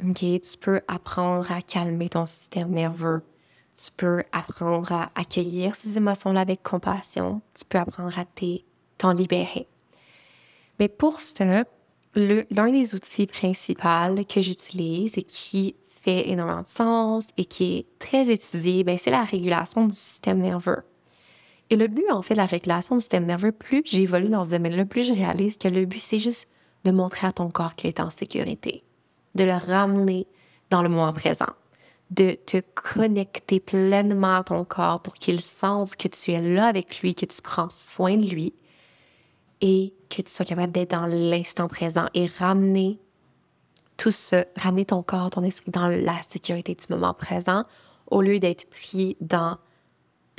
OK? 0.07 0.19
Tu 0.19 0.57
peux 0.59 0.81
apprendre 0.87 1.51
à 1.51 1.61
calmer 1.61 2.09
ton 2.09 2.25
système 2.25 2.69
nerveux. 2.69 3.23
Tu 3.81 3.91
peux 3.91 4.23
apprendre 4.31 4.91
à 4.93 5.11
accueillir 5.15 5.75
ces 5.75 5.97
émotions-là 5.97 6.41
avec 6.41 6.63
compassion. 6.63 7.41
Tu 7.53 7.65
peux 7.65 7.77
apprendre 7.77 8.17
à 8.17 8.23
t'aimer 8.23 8.63
t'en 8.97 9.11
libérer. 9.11 9.67
Mais 10.79 10.87
pour 10.87 11.19
ça, 11.19 11.63
l'un 12.15 12.71
des 12.71 12.95
outils 12.95 13.27
principaux 13.27 14.23
que 14.27 14.41
j'utilise 14.41 15.17
et 15.17 15.23
qui 15.23 15.75
fait 16.01 16.29
énormément 16.29 16.61
de 16.61 16.67
sens 16.67 17.29
et 17.37 17.45
qui 17.45 17.77
est 17.77 17.99
très 17.99 18.29
étudié, 18.29 18.83
ben, 18.83 18.97
c'est 18.97 19.11
la 19.11 19.23
régulation 19.23 19.85
du 19.85 19.95
système 19.95 20.39
nerveux. 20.39 20.83
Et 21.69 21.75
le 21.75 21.87
but, 21.87 22.05
en 22.11 22.21
fait, 22.21 22.35
de 22.35 22.39
la 22.39 22.45
régulation 22.45 22.95
du 22.95 23.01
système 23.01 23.25
nerveux, 23.25 23.51
plus 23.51 23.81
j'évolue 23.85 24.29
dans 24.29 24.45
ce 24.45 24.51
domaine-là, 24.51 24.85
plus 24.85 25.03
je 25.03 25.13
réalise 25.13 25.57
que 25.57 25.67
le 25.67 25.85
but, 25.85 25.99
c'est 25.99 26.19
juste 26.19 26.51
de 26.83 26.91
montrer 26.91 27.25
à 27.25 27.31
ton 27.31 27.49
corps 27.49 27.75
qu'il 27.75 27.87
est 27.87 27.99
en 27.99 28.11
sécurité, 28.11 28.83
de 29.33 29.43
le 29.43 29.53
ramener 29.53 30.27
dans 30.69 30.83
le 30.83 30.89
moment 30.89 31.11
présent, 31.11 31.49
de 32.11 32.33
te 32.45 32.61
connecter 32.75 33.59
pleinement 33.59 34.37
à 34.37 34.43
ton 34.43 34.63
corps 34.63 35.01
pour 35.01 35.15
qu'il 35.15 35.41
sente 35.41 35.95
que 35.95 36.07
tu 36.07 36.31
es 36.31 36.41
là 36.41 36.67
avec 36.67 37.01
lui, 37.01 37.15
que 37.15 37.25
tu 37.25 37.41
prends 37.41 37.69
soin 37.69 38.17
de 38.17 38.27
lui, 38.27 38.53
et 39.67 39.95
que 40.11 40.21
tu 40.21 40.31
sois 40.31 40.45
capable 40.45 40.71
d'être 40.71 40.91
dans 40.91 41.07
l'instant 41.07 41.67
présent 41.67 42.05
et 42.13 42.27
ramener 42.27 42.99
tout 43.97 44.11
ça, 44.11 44.45
ramener 44.55 44.85
ton 44.85 45.01
corps, 45.01 45.31
ton 45.31 45.43
esprit 45.43 45.71
dans 45.71 45.87
la 45.87 46.21
sécurité 46.21 46.75
du 46.75 46.85
moment 46.87 47.15
présent 47.15 47.63
au 48.05 48.21
lieu 48.21 48.37
d'être 48.37 48.69
pris 48.69 49.17
dans 49.21 49.57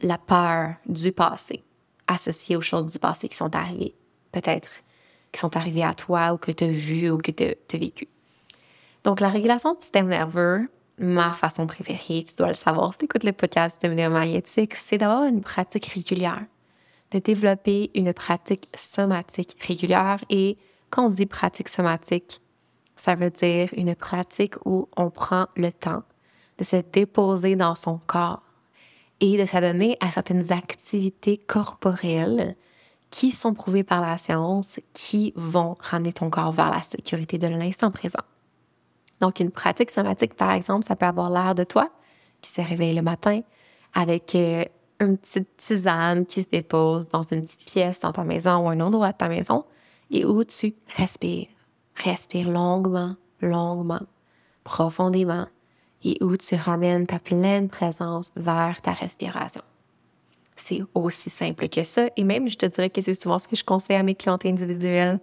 la 0.01 0.17
peur 0.17 0.75
du 0.87 1.11
passé, 1.11 1.65
associée 2.07 2.55
aux 2.55 2.61
choses 2.61 2.93
du 2.93 3.01
passé 3.01 3.27
qui 3.27 3.35
sont 3.35 3.57
arrivées, 3.57 3.97
peut-être 4.31 4.69
qui 5.33 5.41
sont 5.41 5.57
arrivées 5.57 5.83
à 5.83 5.95
toi 5.95 6.33
ou 6.33 6.37
que 6.37 6.53
tu 6.53 6.63
as 6.63 6.69
vu 6.69 7.11
ou 7.11 7.19
que 7.19 7.33
tu 7.33 7.45
as 7.45 7.79
vécu. 7.79 8.07
Donc, 9.03 9.19
la 9.19 9.29
régulation 9.29 9.75
du 9.75 9.81
système 9.81 10.07
nerveux, 10.07 10.69
ma 10.99 11.33
façon 11.33 11.67
préférée, 11.67 12.23
tu 12.23 12.37
dois 12.37 12.49
le 12.49 12.55
savoir 12.55 12.93
si 12.93 13.01
tu 13.01 13.05
écoutes 13.07 13.25
le 13.25 13.33
podcast 13.33 13.81
Système 13.83 14.13
magnétique, 14.13 14.77
c'est 14.77 14.99
d'avoir 14.99 15.25
une 15.25 15.41
pratique 15.41 15.87
régulière 15.87 16.45
de 17.13 17.19
développer 17.19 17.91
une 17.95 18.13
pratique 18.13 18.69
somatique 18.75 19.57
régulière. 19.63 20.19
Et 20.31 20.59
quand 20.91 21.07
on 21.07 21.11
dit 21.11 21.27
pratique 21.27 21.69
somatique, 21.69 22.41
ça 22.97 23.15
veut 23.15 23.31
dire 23.31 23.69
une 23.77 23.95
pratique 23.95 24.55
où 24.65 24.89
on 24.97 25.11
prend 25.11 25.47
le 25.57 25.71
temps 25.71 26.03
de 26.59 26.65
se 26.65 26.77
déposer 26.93 27.57
dans 27.57 27.75
son 27.75 27.99
corps 27.99 28.43
et 29.21 29.39
de 29.39 29.47
s'adonner 29.47 29.97
à 30.01 30.11
certaines 30.11 30.53
activités 30.53 31.37
corporelles 31.37 32.57
qui 33.11 33.31
sont 33.31 33.55
prouvées 33.55 33.85
par 33.85 34.01
la 34.01 34.19
science, 34.19 34.81
qui 34.93 35.33
vont 35.37 35.77
ramener 35.81 36.13
ton 36.13 36.29
corps 36.29 36.53
vers 36.53 36.71
la 36.71 36.83
sécurité 36.83 37.39
de 37.39 37.47
l'instant 37.47 37.91
présent. 37.91 38.23
Donc, 39.21 39.41
une 39.41 39.51
pratique 39.51 39.91
somatique, 39.91 40.35
par 40.35 40.53
exemple, 40.53 40.85
ça 40.85 40.97
peut 40.97 41.07
avoir 41.07 41.31
l'air 41.31 41.55
de 41.55 41.65
toi 41.65 41.91
qui 42.43 42.51
se 42.51 42.61
réveille 42.61 42.95
le 42.95 43.03
matin 43.03 43.41
avec 43.95 44.35
euh, 44.35 44.65
une 45.01 45.19
petite 45.19 45.57
tisane 45.57 46.27
qui 46.27 46.43
se 46.43 46.49
dépose 46.49 47.09
dans 47.09 47.23
une 47.23 47.43
petite 47.43 47.65
pièce 47.65 48.01
dans 48.01 48.13
ta 48.13 48.25
maison 48.25 48.65
ou 48.65 48.69
un 48.69 48.81
endroit 48.81 49.13
de 49.13 49.17
ta 49.17 49.29
maison 49.29 49.65
et 50.11 50.25
où 50.25 50.45
tu 50.45 50.75
respires. 50.97 51.49
Respire 51.97 52.51
longuement, 52.51 53.17
longuement, 53.41 54.03
profondément 54.65 55.47
et 56.05 56.19
où 56.23 56.37
tu 56.37 56.55
ramènes 56.55 57.07
ta 57.07 57.19
pleine 57.19 57.69
présence 57.69 58.31
vers 58.37 58.81
ta 58.83 58.93
respiration. 58.93 59.63
C'est 60.57 60.83
aussi 60.95 61.31
simple 61.31 61.69
que 61.69 61.85
ça 61.85 62.09
et 62.17 62.25
même 62.25 62.49
je 62.49 62.57
te 62.57 62.67
dirais 62.67 62.91
que 62.91 63.01
c'est 63.01 63.21
souvent 63.21 63.39
ce 63.39 63.49
que 63.49 63.57
je 63.57 63.65
conseille 63.65 63.97
à 63.97 64.03
mes 64.03 64.15
clientes 64.15 64.47
individuelles 64.47 65.21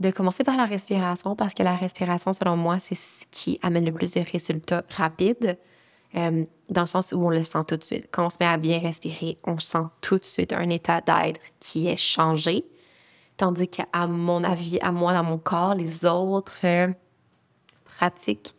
de 0.00 0.10
commencer 0.10 0.44
par 0.44 0.56
la 0.56 0.64
respiration 0.64 1.36
parce 1.36 1.54
que 1.54 1.62
la 1.62 1.76
respiration, 1.76 2.32
selon 2.32 2.56
moi, 2.56 2.78
c'est 2.78 2.94
ce 2.94 3.24
qui 3.30 3.58
amène 3.62 3.84
le 3.84 3.92
plus 3.92 4.12
de 4.12 4.20
résultats 4.20 4.84
rapides, 4.90 5.58
euh, 6.16 6.44
dans 6.68 6.82
le 6.82 6.86
sens 6.86 7.12
où 7.12 7.18
on 7.24 7.30
le 7.30 7.42
sent 7.42 7.64
tout 7.66 7.76
de 7.76 7.82
suite. 7.82 8.08
Quand 8.10 8.26
on 8.26 8.30
se 8.30 8.38
met 8.40 8.46
à 8.46 8.56
bien 8.56 8.78
respirer, 8.78 9.38
on 9.44 9.58
sent 9.58 9.84
tout 10.00 10.18
de 10.18 10.24
suite 10.24 10.52
un 10.52 10.68
état 10.70 11.00
d'être 11.00 11.40
qui 11.60 11.88
est 11.88 11.96
changé. 11.96 12.64
Tandis 13.36 13.68
qu'à 13.68 14.06
mon 14.06 14.44
avis, 14.44 14.78
à 14.80 14.92
moi, 14.92 15.12
dans 15.12 15.24
mon 15.24 15.38
corps, 15.38 15.74
les 15.74 16.04
autres 16.04 16.60
euh, 16.64 16.88
pratiques, 17.84 18.54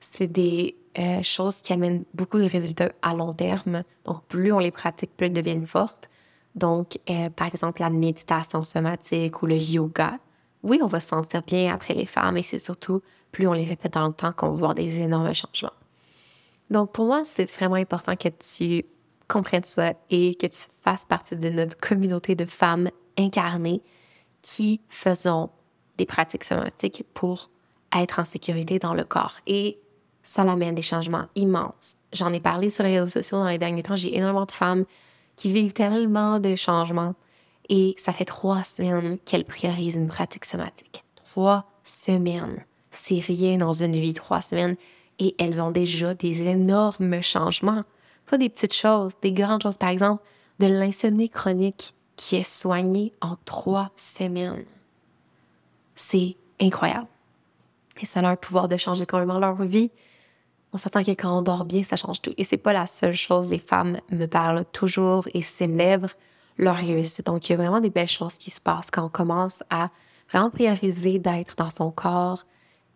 c'est 0.00 0.26
des 0.26 0.76
euh, 0.98 1.22
choses 1.22 1.62
qui 1.62 1.72
amènent 1.72 2.04
beaucoup 2.14 2.38
de 2.38 2.48
résultats 2.48 2.90
à 3.02 3.14
long 3.14 3.32
terme. 3.32 3.84
Donc, 4.04 4.24
plus 4.24 4.52
on 4.52 4.58
les 4.58 4.70
pratique, 4.70 5.16
plus 5.16 5.26
elles 5.26 5.32
deviennent 5.32 5.66
fortes. 5.66 6.10
Donc, 6.54 6.98
par 7.36 7.48
exemple, 7.48 7.82
la 7.82 7.90
méditation 7.90 8.62
somatique 8.64 9.42
ou 9.42 9.46
le 9.46 9.56
yoga, 9.56 10.18
oui, 10.62 10.80
on 10.82 10.86
va 10.86 11.00
se 11.00 11.08
sentir 11.08 11.42
bien 11.42 11.72
après 11.72 11.92
les 11.92 12.06
femmes, 12.06 12.38
et 12.38 12.42
c'est 12.42 12.58
surtout 12.58 13.02
plus 13.30 13.46
on 13.46 13.52
les 13.52 13.64
répète 13.64 13.92
dans 13.92 14.08
le 14.08 14.14
temps 14.14 14.32
qu'on 14.32 14.50
va 14.50 14.56
voir 14.56 14.74
des 14.74 15.00
énormes 15.00 15.34
changements. 15.34 15.70
Donc, 16.70 16.92
pour 16.92 17.06
moi, 17.06 17.22
c'est 17.24 17.50
vraiment 17.50 17.76
important 17.76 18.16
que 18.16 18.28
tu 18.28 18.84
comprennes 19.28 19.64
ça 19.64 19.94
et 20.10 20.34
que 20.34 20.46
tu 20.46 20.58
fasses 20.82 21.04
partie 21.04 21.36
de 21.36 21.48
notre 21.48 21.76
communauté 21.76 22.34
de 22.34 22.44
femmes 22.44 22.90
incarnées 23.18 23.82
qui 24.42 24.80
faisons 24.88 25.50
des 25.96 26.06
pratiques 26.06 26.44
somatiques 26.44 27.04
pour 27.14 27.50
être 27.96 28.20
en 28.20 28.24
sécurité 28.24 28.78
dans 28.78 28.94
le 28.94 29.04
corps. 29.04 29.38
Et 29.46 29.78
ça 30.22 30.44
l'amène 30.44 30.74
des 30.74 30.82
changements 30.82 31.26
immenses. 31.34 31.96
J'en 32.12 32.32
ai 32.32 32.40
parlé 32.40 32.70
sur 32.70 32.84
les 32.84 32.98
réseaux 32.98 33.10
sociaux 33.10 33.38
dans 33.38 33.48
les 33.48 33.58
derniers 33.58 33.82
temps. 33.82 33.96
J'ai 33.96 34.16
énormément 34.16 34.46
de 34.46 34.52
femmes 34.52 34.84
qui 35.36 35.50
vivent 35.50 35.72
tellement 35.72 36.40
de 36.40 36.56
changements 36.56 37.14
et 37.68 37.94
ça 37.98 38.12
fait 38.12 38.24
trois 38.24 38.64
semaines 38.64 39.18
qu'elle 39.24 39.44
priorise 39.44 39.96
une 39.96 40.08
pratique 40.08 40.44
somatique. 40.44 41.04
Trois 41.24 41.70
semaines. 41.82 42.64
C'est 42.90 43.20
rien 43.20 43.58
dans 43.58 43.72
une 43.72 43.92
vie, 43.92 44.14
trois 44.14 44.40
semaines. 44.40 44.76
Et 45.18 45.34
elles 45.38 45.60
ont 45.60 45.70
déjà 45.70 46.14
des 46.14 46.42
énormes 46.42 47.22
changements. 47.22 47.84
Pas 48.26 48.38
des 48.38 48.48
petites 48.48 48.74
choses, 48.74 49.12
des 49.22 49.32
grandes 49.32 49.62
choses. 49.62 49.76
Par 49.76 49.88
exemple, 49.88 50.22
de 50.58 50.66
l'insomnie 50.66 51.28
chronique 51.28 51.94
qui 52.16 52.36
est 52.36 52.48
soignée 52.48 53.12
en 53.20 53.36
trois 53.44 53.90
semaines. 53.96 54.64
C'est 55.94 56.36
incroyable. 56.60 57.06
Et 58.00 58.06
ça 58.06 58.20
a 58.20 58.30
le 58.30 58.36
pouvoir 58.36 58.68
de 58.68 58.76
changer 58.76 59.06
complètement 59.06 59.38
leur 59.38 59.62
vie. 59.62 59.90
On 60.72 60.78
s'attend 60.78 61.02
que 61.02 61.12
quand 61.12 61.38
on 61.38 61.42
dort 61.42 61.64
bien, 61.64 61.82
ça 61.82 61.96
change 61.96 62.20
tout. 62.20 62.34
Et 62.36 62.44
c'est 62.44 62.58
pas 62.58 62.72
la 62.72 62.86
seule 62.86 63.14
chose. 63.14 63.48
Les 63.48 63.58
femmes 63.58 63.98
me 64.10 64.26
parlent 64.26 64.64
toujours 64.72 65.26
et 65.32 65.40
célèbrent 65.40 66.12
leur 66.58 66.76
réussite. 66.76 67.26
Donc, 67.26 67.48
il 67.48 67.52
y 67.52 67.54
a 67.54 67.58
vraiment 67.58 67.80
des 67.80 67.90
belles 67.90 68.08
choses 68.08 68.36
qui 68.36 68.50
se 68.50 68.60
passent 68.60 68.90
quand 68.90 69.04
on 69.04 69.08
commence 69.08 69.62
à 69.70 69.90
vraiment 70.28 70.50
prioriser 70.50 71.18
d'être 71.18 71.54
dans 71.56 71.70
son 71.70 71.90
corps 71.90 72.44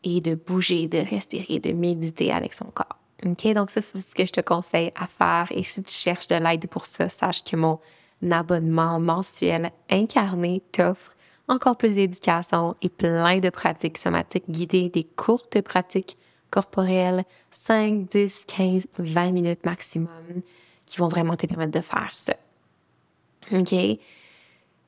et 0.04 0.20
de 0.20 0.34
bouger, 0.34 0.88
de 0.88 0.98
respirer, 0.98 1.58
de 1.58 1.72
méditer 1.72 2.32
avec 2.32 2.52
son 2.52 2.66
corps. 2.66 2.98
OK? 3.24 3.52
Donc, 3.52 3.70
ça, 3.70 3.80
c'est 3.82 3.98
ce 3.98 4.14
que 4.14 4.24
je 4.24 4.32
te 4.32 4.40
conseille 4.40 4.92
à 4.94 5.06
faire. 5.06 5.48
Et 5.56 5.62
si 5.62 5.82
tu 5.82 5.92
cherches 5.92 6.28
de 6.28 6.36
l'aide 6.36 6.66
pour 6.68 6.86
ça, 6.86 7.08
sache 7.08 7.44
que 7.44 7.56
mon 7.56 7.78
abonnement 8.30 8.98
mensuel 9.00 9.70
incarné 9.90 10.62
t'offre 10.72 11.14
encore 11.48 11.76
plus 11.76 11.96
d'éducation 11.96 12.76
et 12.80 12.88
plein 12.88 13.40
de 13.40 13.50
pratiques 13.50 13.98
somatiques 13.98 14.48
guidées, 14.48 14.88
des 14.88 15.04
courtes 15.04 15.60
pratiques 15.62 16.16
corporelles, 16.50 17.24
5, 17.50 18.06
10, 18.06 18.44
15, 18.46 18.86
20 18.98 19.32
minutes 19.32 19.64
maximum, 19.64 20.42
qui 20.86 20.98
vont 20.98 21.08
vraiment 21.08 21.36
te 21.36 21.46
permettre 21.46 21.72
de 21.72 21.80
faire 21.80 22.12
ça. 22.14 22.34
OK? 23.52 23.74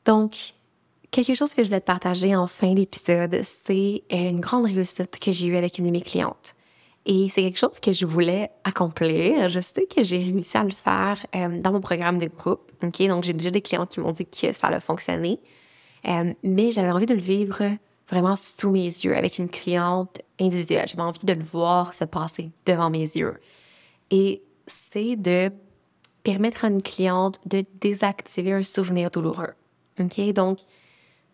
Donc, 0.04 0.54
quelque 1.12 1.34
chose 1.34 1.54
que 1.54 1.62
je 1.62 1.68
voulais 1.68 1.80
te 1.80 1.86
partager 1.86 2.34
en 2.34 2.48
fin 2.48 2.74
d'épisode, 2.74 3.40
c'est 3.42 4.02
une 4.10 4.40
grande 4.40 4.64
réussite 4.64 5.20
que 5.20 5.30
j'ai 5.30 5.46
eue 5.46 5.56
avec 5.56 5.78
une 5.78 5.86
de 5.86 5.90
mes 5.90 6.00
clientes. 6.00 6.56
Et 7.04 7.28
c'est 7.28 7.42
quelque 7.42 7.58
chose 7.58 7.80
que 7.80 7.92
je 7.92 8.06
voulais 8.06 8.50
accomplir. 8.64 9.48
Je 9.48 9.60
sais 9.60 9.86
que 9.86 10.02
j'ai 10.02 10.18
réussi 10.18 10.56
à 10.56 10.64
le 10.64 10.70
faire 10.70 11.18
euh, 11.34 11.60
dans 11.60 11.72
mon 11.72 11.80
programme 11.80 12.18
de 12.18 12.26
groupe. 12.26 12.72
OK? 12.82 13.06
Donc, 13.08 13.24
j'ai 13.24 13.32
déjà 13.32 13.50
des 13.50 13.60
clients 13.60 13.86
qui 13.86 14.00
m'ont 14.00 14.12
dit 14.12 14.24
que 14.24 14.52
ça 14.52 14.68
a 14.68 14.80
fonctionné. 14.80 15.40
Euh, 16.06 16.32
mais 16.42 16.70
j'avais 16.70 16.90
envie 16.90 17.06
de 17.06 17.14
le 17.14 17.20
vivre 17.20 17.76
vraiment 18.08 18.36
sous 18.36 18.70
mes 18.70 18.84
yeux 18.84 19.16
avec 19.16 19.38
une 19.38 19.48
cliente 19.48 20.20
individuelle. 20.40 20.86
J'avais 20.88 21.02
envie 21.02 21.24
de 21.24 21.32
le 21.32 21.42
voir 21.42 21.92
se 21.92 22.04
passer 22.04 22.50
devant 22.66 22.88
mes 22.88 23.00
yeux. 23.00 23.40
Et 24.10 24.42
c'est 24.66 25.16
de 25.16 25.50
permettre 26.22 26.64
à 26.64 26.68
une 26.68 26.82
cliente 26.82 27.40
de 27.46 27.64
désactiver 27.80 28.52
un 28.52 28.62
souvenir 28.62 29.10
douloureux. 29.10 29.54
OK? 29.98 30.32
Donc, 30.32 30.60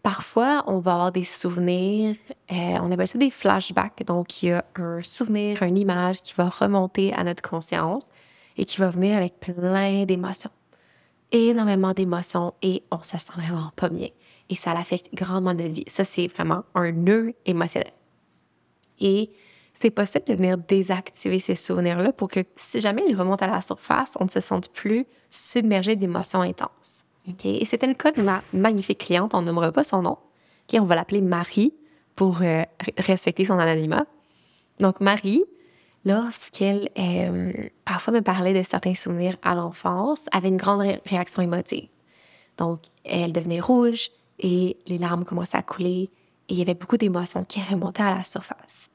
parfois, 0.02 0.64
on 0.66 0.78
va 0.78 0.94
avoir 0.94 1.12
des 1.12 1.24
souvenirs, 1.24 2.16
euh, 2.50 2.54
on 2.54 2.90
appelle 2.90 3.08
ça 3.08 3.18
des 3.18 3.30
flashbacks. 3.30 4.04
Donc, 4.06 4.42
il 4.42 4.50
y 4.50 4.52
a 4.52 4.64
un 4.76 5.02
souvenir, 5.02 5.62
une 5.62 5.76
image 5.76 6.22
qui 6.22 6.34
va 6.36 6.48
remonter 6.48 7.12
à 7.12 7.24
notre 7.24 7.42
conscience 7.42 8.08
et 8.56 8.64
qui 8.64 8.78
va 8.78 8.90
venir 8.90 9.16
avec 9.16 9.38
plein 9.40 10.04
d'émotions. 10.04 10.50
Énormément 11.30 11.92
d'émotions 11.92 12.54
et 12.62 12.82
on 12.90 13.02
se 13.02 13.18
sent 13.18 13.32
vraiment 13.36 13.70
pas 13.76 13.88
bien. 13.88 14.08
Et 14.48 14.54
ça 14.54 14.72
l'affecte 14.72 15.08
grandement 15.14 15.52
notre 15.52 15.74
vie. 15.74 15.84
Ça, 15.86 16.04
c'est 16.04 16.26
vraiment 16.28 16.64
un 16.74 16.90
nœud 16.90 17.34
émotionnel. 17.44 17.92
Et 18.98 19.30
c'est 19.74 19.90
possible 19.90 20.24
de 20.26 20.34
venir 20.34 20.58
désactiver 20.58 21.38
ces 21.38 21.54
souvenirs-là 21.54 22.12
pour 22.12 22.28
que 22.28 22.40
si 22.56 22.80
jamais 22.80 23.04
ils 23.08 23.14
remontent 23.14 23.44
à 23.44 23.50
la 23.50 23.60
surface, 23.60 24.16
on 24.18 24.24
ne 24.24 24.30
se 24.30 24.40
sente 24.40 24.72
plus 24.72 25.06
submergé 25.28 25.94
d'émotions 25.94 26.40
intenses. 26.40 27.04
Et 27.44 27.64
c'était 27.64 27.86
le 27.86 27.94
cas 27.94 28.12
de 28.12 28.22
ma 28.22 28.42
magnifique 28.52 28.98
cliente, 28.98 29.34
on 29.34 29.42
nommera 29.42 29.72
pas 29.72 29.84
son 29.84 30.02
nom. 30.02 30.18
On 30.74 30.84
va 30.84 30.94
l'appeler 30.94 31.20
Marie 31.20 31.74
pour 32.14 32.42
euh, 32.42 32.62
respecter 32.98 33.44
son 33.44 33.58
anonymat. 33.58 34.06
Donc 34.80 35.00
Marie, 35.00 35.44
lorsqu'elle 36.04 36.90
euh, 36.98 37.52
parfois 37.84 38.12
me 38.12 38.20
parlait 38.20 38.54
de 38.54 38.62
certains 38.62 38.94
souvenirs 38.94 39.36
à 39.42 39.54
l'enfance, 39.54 40.24
avait 40.32 40.48
une 40.48 40.56
grande 40.56 40.82
réaction 41.06 41.42
émotive. 41.42 41.88
Donc 42.56 42.80
elle 43.04 43.32
devenait 43.32 43.60
rouge 43.60 44.10
et 44.38 44.76
les 44.86 44.98
larmes 44.98 45.24
commençaient 45.24 45.56
à 45.56 45.62
couler 45.62 46.10
et 46.48 46.54
il 46.54 46.58
y 46.58 46.62
avait 46.62 46.74
beaucoup 46.74 46.96
d'émotions 46.96 47.44
qui 47.44 47.60
remontaient 47.62 48.02
à 48.02 48.16
la 48.16 48.24
surface. 48.24 48.90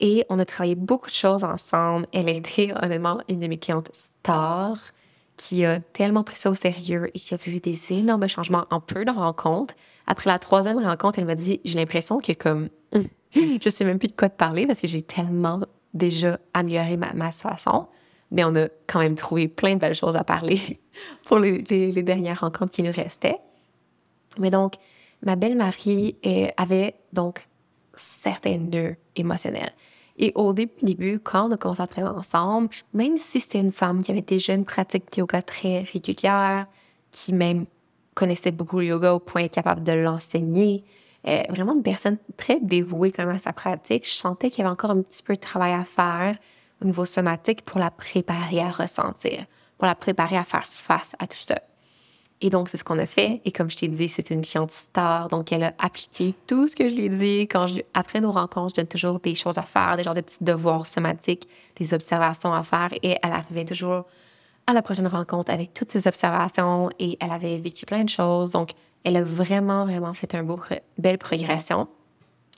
Et 0.00 0.26
on 0.28 0.38
a 0.38 0.44
travaillé 0.44 0.74
beaucoup 0.74 1.08
de 1.08 1.14
choses 1.14 1.44
ensemble. 1.44 2.06
Elle 2.12 2.28
été 2.28 2.72
honnêtement 2.82 3.20
une 3.28 3.40
de 3.40 3.46
mes 3.46 3.58
clientes 3.58 3.90
stars 3.92 4.92
qui 5.36 5.64
a 5.64 5.80
tellement 5.80 6.22
pris 6.22 6.36
ça 6.36 6.50
au 6.50 6.54
sérieux 6.54 7.10
et 7.14 7.18
qui 7.18 7.34
a 7.34 7.36
vu 7.36 7.58
des 7.60 7.92
énormes 7.92 8.28
changements 8.28 8.66
en 8.70 8.80
peu 8.80 9.04
de 9.04 9.10
rencontres. 9.10 9.74
Après 10.06 10.30
la 10.30 10.38
troisième 10.38 10.78
rencontre, 10.78 11.18
elle 11.18 11.24
m'a 11.24 11.34
dit 11.34 11.60
J'ai 11.64 11.78
l'impression 11.78 12.18
que, 12.18 12.32
comme, 12.32 12.68
je 13.34 13.70
sais 13.70 13.84
même 13.84 13.98
plus 13.98 14.08
de 14.08 14.16
quoi 14.16 14.28
te 14.28 14.36
parler 14.36 14.66
parce 14.66 14.80
que 14.80 14.86
j'ai 14.86 15.02
tellement 15.02 15.60
déjà 15.92 16.38
amélioré 16.52 16.96
ma, 16.96 17.32
façon. 17.32 17.86
Mais 18.30 18.44
on 18.44 18.54
a 18.56 18.68
quand 18.86 19.00
même 19.00 19.14
trouvé 19.14 19.48
plein 19.48 19.74
de 19.74 19.80
belles 19.80 19.94
choses 19.94 20.16
à 20.16 20.24
parler 20.24 20.80
pour 21.24 21.38
les, 21.38 21.62
les, 21.62 22.02
dernières 22.02 22.40
rencontres 22.40 22.72
qui 22.72 22.82
nous 22.82 22.92
restaient. 22.92 23.38
Mais 24.38 24.50
donc, 24.50 24.74
ma 25.22 25.36
belle 25.36 25.56
Marie 25.56 26.16
euh, 26.26 26.48
avait 26.56 26.94
donc 27.12 27.46
certains 27.94 28.58
nœuds 28.58 28.96
émotionnels. 29.14 29.72
Et 30.16 30.32
au 30.36 30.52
début, 30.52 31.18
quand 31.18 31.48
on 31.48 31.52
a 31.52 31.56
commencé 31.56 31.82
à 31.82 31.86
travailler 31.86 32.16
ensemble, 32.16 32.68
même 32.92 33.16
si 33.16 33.40
c'était 33.40 33.58
une 33.58 33.72
femme 33.72 34.02
qui 34.02 34.12
avait 34.12 34.22
déjà 34.22 34.54
une 34.54 34.64
pratique 34.64 35.10
de 35.12 35.18
yoga 35.18 35.42
très 35.42 35.80
régulière, 35.80 36.66
qui 37.10 37.32
même 37.32 37.66
connaissait 38.14 38.52
beaucoup 38.52 38.78
le 38.78 38.86
yoga 38.86 39.12
au 39.12 39.18
point 39.18 39.48
capable 39.48 39.82
de 39.82 39.92
l'enseigner, 39.92 40.84
euh, 41.26 41.42
vraiment 41.48 41.74
une 41.74 41.82
personne 41.82 42.18
très 42.36 42.60
dévouée 42.60 43.10
quand 43.10 43.26
à 43.28 43.38
sa 43.38 43.52
pratique, 43.52 44.06
je 44.06 44.12
sentais 44.14 44.50
qu'il 44.50 44.58
y 44.58 44.62
avait 44.62 44.72
encore 44.72 44.90
un 44.90 45.02
petit 45.02 45.22
peu 45.22 45.34
de 45.34 45.40
travail 45.40 45.72
à 45.72 45.84
faire 45.84 46.36
au 46.80 46.84
niveau 46.84 47.04
somatique 47.04 47.64
pour 47.64 47.80
la 47.80 47.90
préparer 47.90 48.60
à 48.60 48.68
ressentir, 48.68 49.46
pour 49.78 49.86
la 49.86 49.94
préparer 49.94 50.36
à 50.36 50.44
faire 50.44 50.64
face 50.64 51.14
à 51.18 51.26
tout 51.26 51.38
ça. 51.38 51.60
Et 52.44 52.50
donc, 52.50 52.68
c'est 52.68 52.76
ce 52.76 52.84
qu'on 52.84 52.98
a 52.98 53.06
fait. 53.06 53.40
Et 53.46 53.52
comme 53.52 53.70
je 53.70 53.76
t'ai 53.78 53.88
dit, 53.88 54.06
c'est 54.06 54.28
une 54.28 54.42
cliente 54.42 54.70
star. 54.70 55.30
Donc, 55.30 55.50
elle 55.50 55.62
a 55.62 55.72
appliqué 55.78 56.34
tout 56.46 56.68
ce 56.68 56.76
que 56.76 56.90
je 56.90 56.94
lui 56.94 57.06
ai 57.06 57.08
dit. 57.08 57.40
Quand 57.48 57.64
après 57.94 58.20
nos 58.20 58.32
rencontres, 58.32 58.74
je 58.76 58.82
donne 58.82 58.86
toujours 58.86 59.18
des 59.18 59.34
choses 59.34 59.56
à 59.56 59.62
faire, 59.62 59.96
des 59.96 60.02
genres 60.02 60.12
de 60.12 60.20
petits 60.20 60.44
devoirs 60.44 60.84
somatiques, 60.84 61.48
des 61.76 61.94
observations 61.94 62.52
à 62.52 62.62
faire. 62.62 62.90
Et 63.02 63.16
elle 63.22 63.32
arrivait 63.32 63.64
toujours 63.64 64.04
à 64.66 64.74
la 64.74 64.82
prochaine 64.82 65.06
rencontre 65.06 65.50
avec 65.50 65.72
toutes 65.72 65.88
ces 65.88 66.06
observations 66.06 66.90
et 66.98 67.16
elle 67.18 67.30
avait 67.30 67.56
vécu 67.56 67.86
plein 67.86 68.04
de 68.04 68.10
choses. 68.10 68.50
Donc, 68.50 68.72
elle 69.04 69.16
a 69.16 69.24
vraiment, 69.24 69.86
vraiment 69.86 70.12
fait 70.12 70.34
un 70.34 70.42
beau, 70.42 70.60
belle 70.98 71.16
progression. 71.16 71.88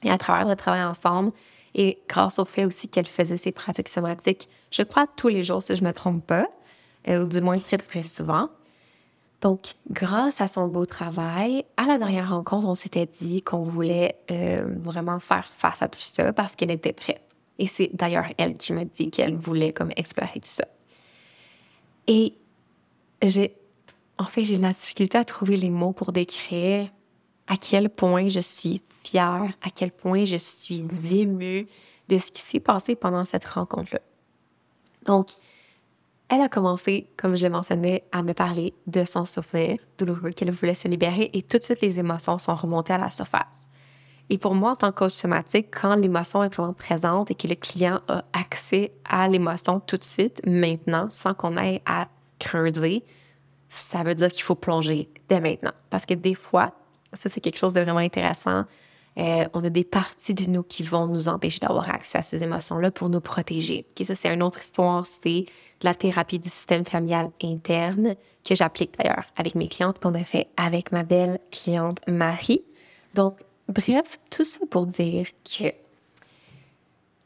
Et 0.03 0.11
à 0.11 0.19
travers 0.19 0.49
le 0.49 0.57
travail 0.57 0.83
ensemble, 0.83 1.31
et 1.77 2.01
grâce 2.09 2.41
au 2.41 2.45
fait 2.45 2.65
aussi 2.65 2.89
qu'elle 2.89 3.07
faisait 3.07 3.37
ses 3.37 3.53
pratiques 3.53 3.89
somatiques, 3.89 4.49
je 4.73 4.83
crois 4.83 5.07
tous 5.07 5.29
les 5.29 5.45
jours, 5.45 5.63
si 5.63 5.77
je 5.77 5.83
ne 5.83 5.87
me 5.87 5.93
trompe 5.93 6.27
pas, 6.27 6.49
euh, 7.07 7.25
ou 7.25 7.29
du 7.29 7.41
moins 7.41 7.61
très, 7.61 7.79
très 7.79 8.03
souvent, 8.03 8.49
donc, 9.43 9.75
grâce 9.91 10.41
à 10.41 10.49
son 10.49 10.67
beau 10.67 10.87
travail, 10.87 11.65
à 11.77 11.85
la 11.87 11.99
dernière 11.99 12.31
rencontre, 12.31 12.67
on 12.67 12.75
s'était 12.75 13.07
dit 13.07 13.43
qu'on 13.43 13.63
voulait 13.63 14.17
euh, 14.31 14.65
vraiment 14.79 15.21
faire 15.21 15.45
face 15.45 15.83
à 15.83 15.89
tout 15.89 16.01
ça 16.01 16.33
parce 16.33 16.57
qu'elle 16.57 16.71
était 16.71 16.95
prête. 16.95 17.23
Et 17.59 17.67
c'est 17.67 17.91
d'ailleurs 17.93 18.27
elle 18.39 18.57
qui 18.57 18.73
m'a 18.73 18.85
dit 18.85 19.11
qu'elle 19.11 19.37
voulait 19.37 19.73
comme 19.73 19.93
explorer 19.97 20.41
tout 20.41 20.49
ça. 20.49 20.67
Et 22.07 22.35
j'ai, 23.23 23.55
en 24.19 24.25
fait, 24.25 24.45
j'ai 24.45 24.57
de 24.57 24.63
la 24.63 24.73
difficulté 24.73 25.19
à 25.19 25.25
trouver 25.25 25.57
les 25.57 25.71
mots 25.71 25.93
pour 25.93 26.13
décrire 26.13 26.89
à 27.47 27.57
quel 27.57 27.91
point 27.91 28.29
je 28.29 28.41
suis 28.41 28.83
fière, 29.05 29.53
à 29.63 29.71
quel 29.75 29.91
point 29.91 30.25
je 30.25 30.37
suis 30.37 30.85
émue 31.13 31.67
de 32.09 32.19
ce 32.19 32.31
qui 32.31 32.41
s'est 32.41 32.61
passé 32.61 32.95
pendant 32.95 33.25
cette 33.25 33.45
rencontre-là. 33.45 34.01
Donc, 35.05 35.29
elle 36.29 36.41
a 36.41 36.49
commencé, 36.49 37.09
comme 37.17 37.37
je 37.37 37.43
l'ai 37.43 37.49
mentionné, 37.49 38.03
à 38.11 38.23
me 38.23 38.33
parler 38.33 38.75
de 38.87 39.05
son 39.05 39.27
souffle 39.27 39.77
douloureux 39.99 40.31
qu'elle 40.31 40.51
voulait 40.51 40.75
se 40.75 40.89
libérer 40.89 41.31
et 41.33 41.43
tout 41.43 41.59
de 41.59 41.63
suite 41.63 41.81
les 41.81 42.01
émotions 42.01 42.39
sont 42.39 42.55
remontées 42.55 42.95
à 42.95 42.99
la 42.99 43.11
surface. 43.11 43.69
Et 44.29 44.39
pour 44.39 44.55
moi, 44.55 44.73
en 44.73 44.77
tant 44.77 44.91
que 44.91 44.99
coach 44.99 45.13
somatique, 45.13 45.69
quand 45.71 45.95
l'émotion 45.95 46.43
est 46.43 46.53
vraiment 46.53 46.73
présente 46.73 47.31
et 47.31 47.37
que 47.37 47.47
le 47.47 47.55
client 47.55 48.01
a 48.09 48.25
accès 48.33 48.93
à 49.05 49.29
l'émotion 49.29 49.79
tout 49.79 49.97
de 49.97 50.05
suite, 50.05 50.43
maintenant, 50.45 51.09
sans 51.11 51.33
qu'on 51.33 51.57
aille 51.57 51.81
à 51.87 52.09
creuser, 52.41 53.05
ça 53.69 54.03
veut 54.03 54.17
dire 54.17 54.31
qu'il 54.31 54.43
faut 54.43 54.57
plonger 54.57 55.09
dès 55.29 55.41
maintenant. 55.41 55.73
Parce 55.91 56.07
que 56.07 56.15
des 56.15 56.35
fois, 56.35 56.73
ça 57.13 57.29
c'est 57.29 57.41
quelque 57.41 57.59
chose 57.59 57.73
de 57.73 57.81
vraiment 57.81 57.99
intéressant, 57.99 58.65
euh, 59.19 59.49
on 59.55 59.65
a 59.65 59.71
des 59.71 59.85
parties 59.85 60.35
de 60.35 60.45
nous 60.45 60.63
qui 60.63 60.83
vont 60.83 61.07
nous 61.07 61.29
empêcher 61.29 61.59
d'avoir 61.59 61.89
accès 61.89 62.19
à 62.19 62.23
ces 62.23 62.43
émotions-là 62.45 62.91
pour 62.91 63.09
nous 63.09 63.21
protéger. 63.21 63.87
Okay, 63.93 64.05
ça, 64.05 64.15
c'est 64.15 64.33
une 64.33 64.43
autre 64.43 64.61
histoire. 64.61 65.07
C'est 65.23 65.47
la 65.83 65.95
thérapie 65.95 66.39
du 66.39 66.51
système 66.51 66.85
familial 66.85 67.31
interne 67.43 68.15
que 68.45 68.55
j'applique 68.55 68.97
d'ailleurs 68.99 69.25
avec 69.37 69.55
mes 69.55 69.69
clientes, 69.69 69.99
qu'on 69.99 70.15
a 70.15 70.25
fait 70.25 70.49
avec 70.57 70.93
ma 70.93 71.03
belle 71.03 71.39
cliente 71.51 72.01
Marie. 72.07 72.63
Donc, 73.15 73.41
bref, 73.69 74.19
tout 74.31 74.45
ça 74.45 74.61
pour 74.71 74.87
dire 74.87 75.27
que 75.45 75.73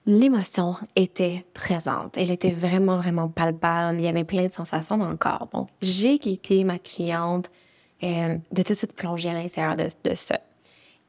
l'émotion 0.07 0.77
était 0.95 1.45
présente. 1.55 2.17
Elle 2.17 2.31
était 2.31 2.53
vraiment, 2.53 2.99
vraiment 2.99 3.29
palpable. 3.29 3.99
Il 3.99 4.05
y 4.05 4.09
avait 4.09 4.25
plein 4.25 4.47
de 4.47 4.53
sensations 4.53 4.97
dans 4.97 5.11
le 5.11 5.17
corps. 5.17 5.49
Donc, 5.53 5.69
j'ai 5.83 6.19
quitté 6.19 6.63
ma 6.63 6.79
cliente 6.79 7.51
euh, 8.05 8.39
de 8.53 8.63
tout 8.63 8.73
de 8.73 8.79
suite 8.79 8.95
plonger 8.95 9.31
à 9.31 9.35
l'intérieur 9.35 9.77
de, 9.77 9.89
de 10.05 10.15
ça. 10.15 10.41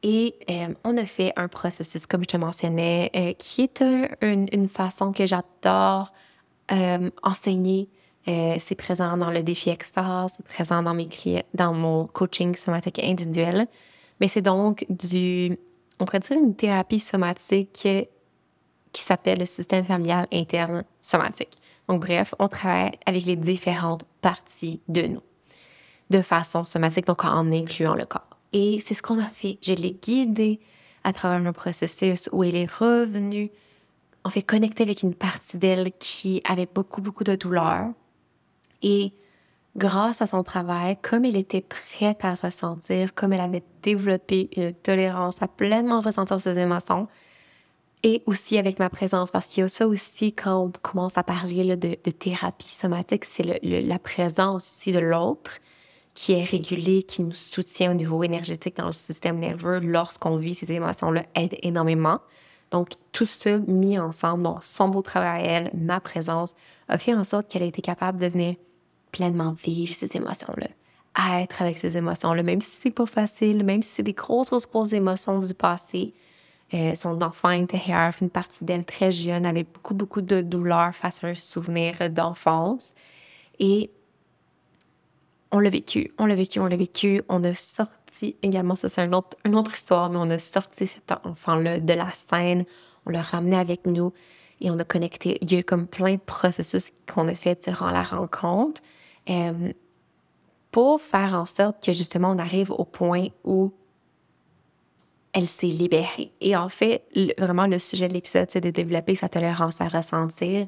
Et 0.02 0.34
euh, 0.50 0.74
on 0.84 0.96
a 0.96 1.06
fait 1.06 1.32
un 1.36 1.48
processus, 1.48 2.06
comme 2.06 2.22
je 2.22 2.28
te 2.28 2.36
mentionnais, 2.36 3.10
euh, 3.14 3.32
qui 3.34 3.62
est 3.62 3.84
une, 4.20 4.68
façon 4.68 5.12
que 5.12 5.26
j'adore 5.26 6.12
euh, 6.72 7.10
enseigner. 7.22 7.88
c'est 8.26 8.76
présent 8.76 9.16
dans 9.16 9.30
le 9.30 9.42
défi 9.42 9.70
extase, 9.70 10.34
c'est 10.36 10.46
présent 10.46 10.82
dans 10.82 10.94
mes 10.94 11.08
clients, 11.08 11.42
dans 11.54 11.72
mon 11.72 12.06
coaching 12.06 12.54
somatique 12.54 13.00
individuel. 13.02 13.66
Mais 14.20 14.28
c'est 14.28 14.42
donc 14.42 14.86
du, 14.88 15.56
on 15.98 16.04
pourrait 16.04 16.20
dire 16.20 16.38
une 16.38 16.54
thérapie 16.54 17.00
somatique 17.00 17.88
qui 18.92 19.02
s'appelle 19.02 19.38
le 19.38 19.46
système 19.46 19.84
familial 19.84 20.26
interne 20.32 20.84
somatique. 21.00 21.58
Donc 21.88 22.02
bref, 22.02 22.34
on 22.38 22.48
travaille 22.48 22.92
avec 23.06 23.24
les 23.24 23.36
différentes 23.36 24.04
parties 24.20 24.80
de 24.88 25.02
nous 25.02 25.22
de 26.10 26.22
façon 26.22 26.64
somatique, 26.64 27.06
donc 27.06 27.24
en 27.24 27.50
incluant 27.50 27.94
le 27.94 28.04
corps. 28.04 28.31
Et 28.52 28.82
c'est 28.84 28.94
ce 28.94 29.02
qu'on 29.02 29.18
a 29.18 29.28
fait. 29.28 29.58
Je 29.62 29.72
l'ai 29.72 29.92
guidée 29.92 30.60
à 31.04 31.12
travers 31.12 31.40
le 31.40 31.52
processus 31.52 32.28
où 32.32 32.44
elle 32.44 32.56
est 32.56 32.70
revenue, 32.70 33.50
en 34.24 34.30
fait, 34.30 34.42
connecter 34.42 34.82
avec 34.82 35.02
une 35.02 35.14
partie 35.14 35.58
d'elle 35.58 35.92
qui 35.98 36.42
avait 36.44 36.68
beaucoup, 36.72 37.00
beaucoup 37.00 37.24
de 37.24 37.34
douleur. 37.34 37.88
Et 38.82 39.12
grâce 39.76 40.22
à 40.22 40.26
son 40.26 40.42
travail, 40.42 40.96
comme 41.00 41.24
elle 41.24 41.36
était 41.36 41.62
prête 41.62 42.24
à 42.24 42.34
ressentir, 42.34 43.14
comme 43.14 43.32
elle 43.32 43.40
avait 43.40 43.64
développé 43.82 44.50
une 44.56 44.74
tolérance 44.74 45.42
à 45.42 45.48
pleinement 45.48 46.00
ressentir 46.00 46.40
ses 46.40 46.58
émotions, 46.58 47.08
et 48.04 48.22
aussi 48.26 48.58
avec 48.58 48.78
ma 48.80 48.90
présence, 48.90 49.30
parce 49.30 49.46
qu'il 49.46 49.60
y 49.62 49.64
a 49.64 49.68
ça 49.68 49.86
aussi 49.86 50.32
quand 50.32 50.56
on 50.56 50.72
commence 50.82 51.16
à 51.16 51.22
parler 51.22 51.76
de, 51.76 51.94
thérapie 52.10 52.66
somatique, 52.74 53.24
c'est 53.24 53.60
la 53.62 53.98
présence 54.00 54.66
aussi 54.66 54.92
de 54.92 54.98
l'autre 54.98 55.58
qui 56.14 56.32
est 56.32 56.44
régulé, 56.44 57.02
qui 57.02 57.22
nous 57.22 57.32
soutient 57.32 57.90
au 57.90 57.94
niveau 57.94 58.22
énergétique 58.22 58.76
dans 58.76 58.86
le 58.86 58.92
système 58.92 59.38
nerveux 59.38 59.80
lorsqu'on 59.80 60.36
vit 60.36 60.54
ces 60.54 60.72
émotions-là 60.72 61.24
aide 61.34 61.56
énormément. 61.62 62.20
Donc, 62.70 62.90
tout 63.12 63.26
ça 63.26 63.58
mis 63.58 63.98
ensemble, 63.98 64.42
donc 64.42 64.64
son 64.64 64.88
beau 64.88 65.02
travail 65.02 65.42
à 65.42 65.46
elle, 65.46 65.70
ma 65.74 66.00
présence, 66.00 66.54
a 66.88 66.98
fait 66.98 67.14
en 67.14 67.24
sorte 67.24 67.48
qu'elle 67.48 67.62
a 67.62 67.66
été 67.66 67.82
capable 67.82 68.18
de 68.18 68.26
venir 68.26 68.56
pleinement 69.10 69.52
vivre 69.52 69.94
ces 69.94 70.16
émotions-là, 70.16 70.68
être 71.42 71.62
avec 71.62 71.76
ces 71.76 71.96
émotions-là, 71.96 72.42
même 72.42 72.62
si 72.62 72.70
c'est 72.70 72.90
pas 72.90 73.06
facile, 73.06 73.62
même 73.62 73.82
si 73.82 73.90
c'est 73.90 74.02
des 74.02 74.14
grosses, 74.14 74.48
grosses, 74.48 74.68
grosses 74.68 74.92
émotions 74.94 75.38
du 75.38 75.54
passé. 75.54 76.14
Euh, 76.72 76.94
son 76.94 77.20
enfant 77.20 77.48
intérieur, 77.48 78.14
une 78.22 78.30
partie 78.30 78.64
d'elle 78.64 78.86
très 78.86 79.10
jeune, 79.10 79.44
avait 79.44 79.64
beaucoup, 79.64 79.92
beaucoup 79.92 80.22
de 80.22 80.40
douleur 80.40 80.94
face 80.94 81.22
à 81.22 81.26
un 81.26 81.34
souvenir 81.34 82.08
d'enfance. 82.08 82.94
Et 83.58 83.90
on 85.52 85.58
l'a 85.58 85.70
vécu, 85.70 86.10
on 86.18 86.24
l'a 86.24 86.34
vécu, 86.34 86.58
on 86.60 86.66
l'a 86.66 86.76
vécu. 86.76 87.22
On 87.28 87.44
a 87.44 87.52
sorti 87.52 88.36
également, 88.42 88.74
ça 88.74 88.88
c'est 88.88 89.04
une 89.04 89.14
autre, 89.14 89.36
une 89.44 89.54
autre 89.54 89.74
histoire, 89.74 90.08
mais 90.10 90.16
on 90.16 90.30
a 90.30 90.38
sorti 90.38 90.86
cet 90.86 91.12
enfant-là 91.24 91.78
de 91.78 91.92
la 91.92 92.10
scène, 92.12 92.64
on 93.06 93.10
l'a 93.10 93.20
ramené 93.20 93.56
avec 93.56 93.86
nous 93.86 94.12
et 94.62 94.70
on 94.70 94.78
a 94.78 94.84
connecté. 94.84 95.38
Il 95.42 95.52
y 95.52 95.56
a 95.56 95.58
eu 95.58 95.64
comme 95.64 95.86
plein 95.86 96.14
de 96.14 96.20
processus 96.20 96.90
qu'on 97.12 97.28
a 97.28 97.34
fait 97.34 97.68
durant 97.68 97.90
la 97.90 98.02
rencontre 98.02 98.80
euh, 99.28 99.72
pour 100.70 101.02
faire 101.02 101.34
en 101.34 101.44
sorte 101.44 101.84
que 101.84 101.92
justement 101.92 102.30
on 102.30 102.38
arrive 102.38 102.70
au 102.70 102.86
point 102.86 103.26
où 103.44 103.72
elle 105.34 105.46
s'est 105.46 105.66
libérée. 105.66 106.32
Et 106.40 106.56
en 106.56 106.68
fait, 106.68 107.04
vraiment, 107.38 107.66
le 107.66 107.78
sujet 107.78 108.08
de 108.08 108.14
l'épisode, 108.14 108.50
c'est 108.50 108.60
de 108.60 108.70
développer 108.70 109.14
sa 109.14 109.28
tolérance 109.28 109.80
à 109.80 109.88
ressentir 109.88 110.66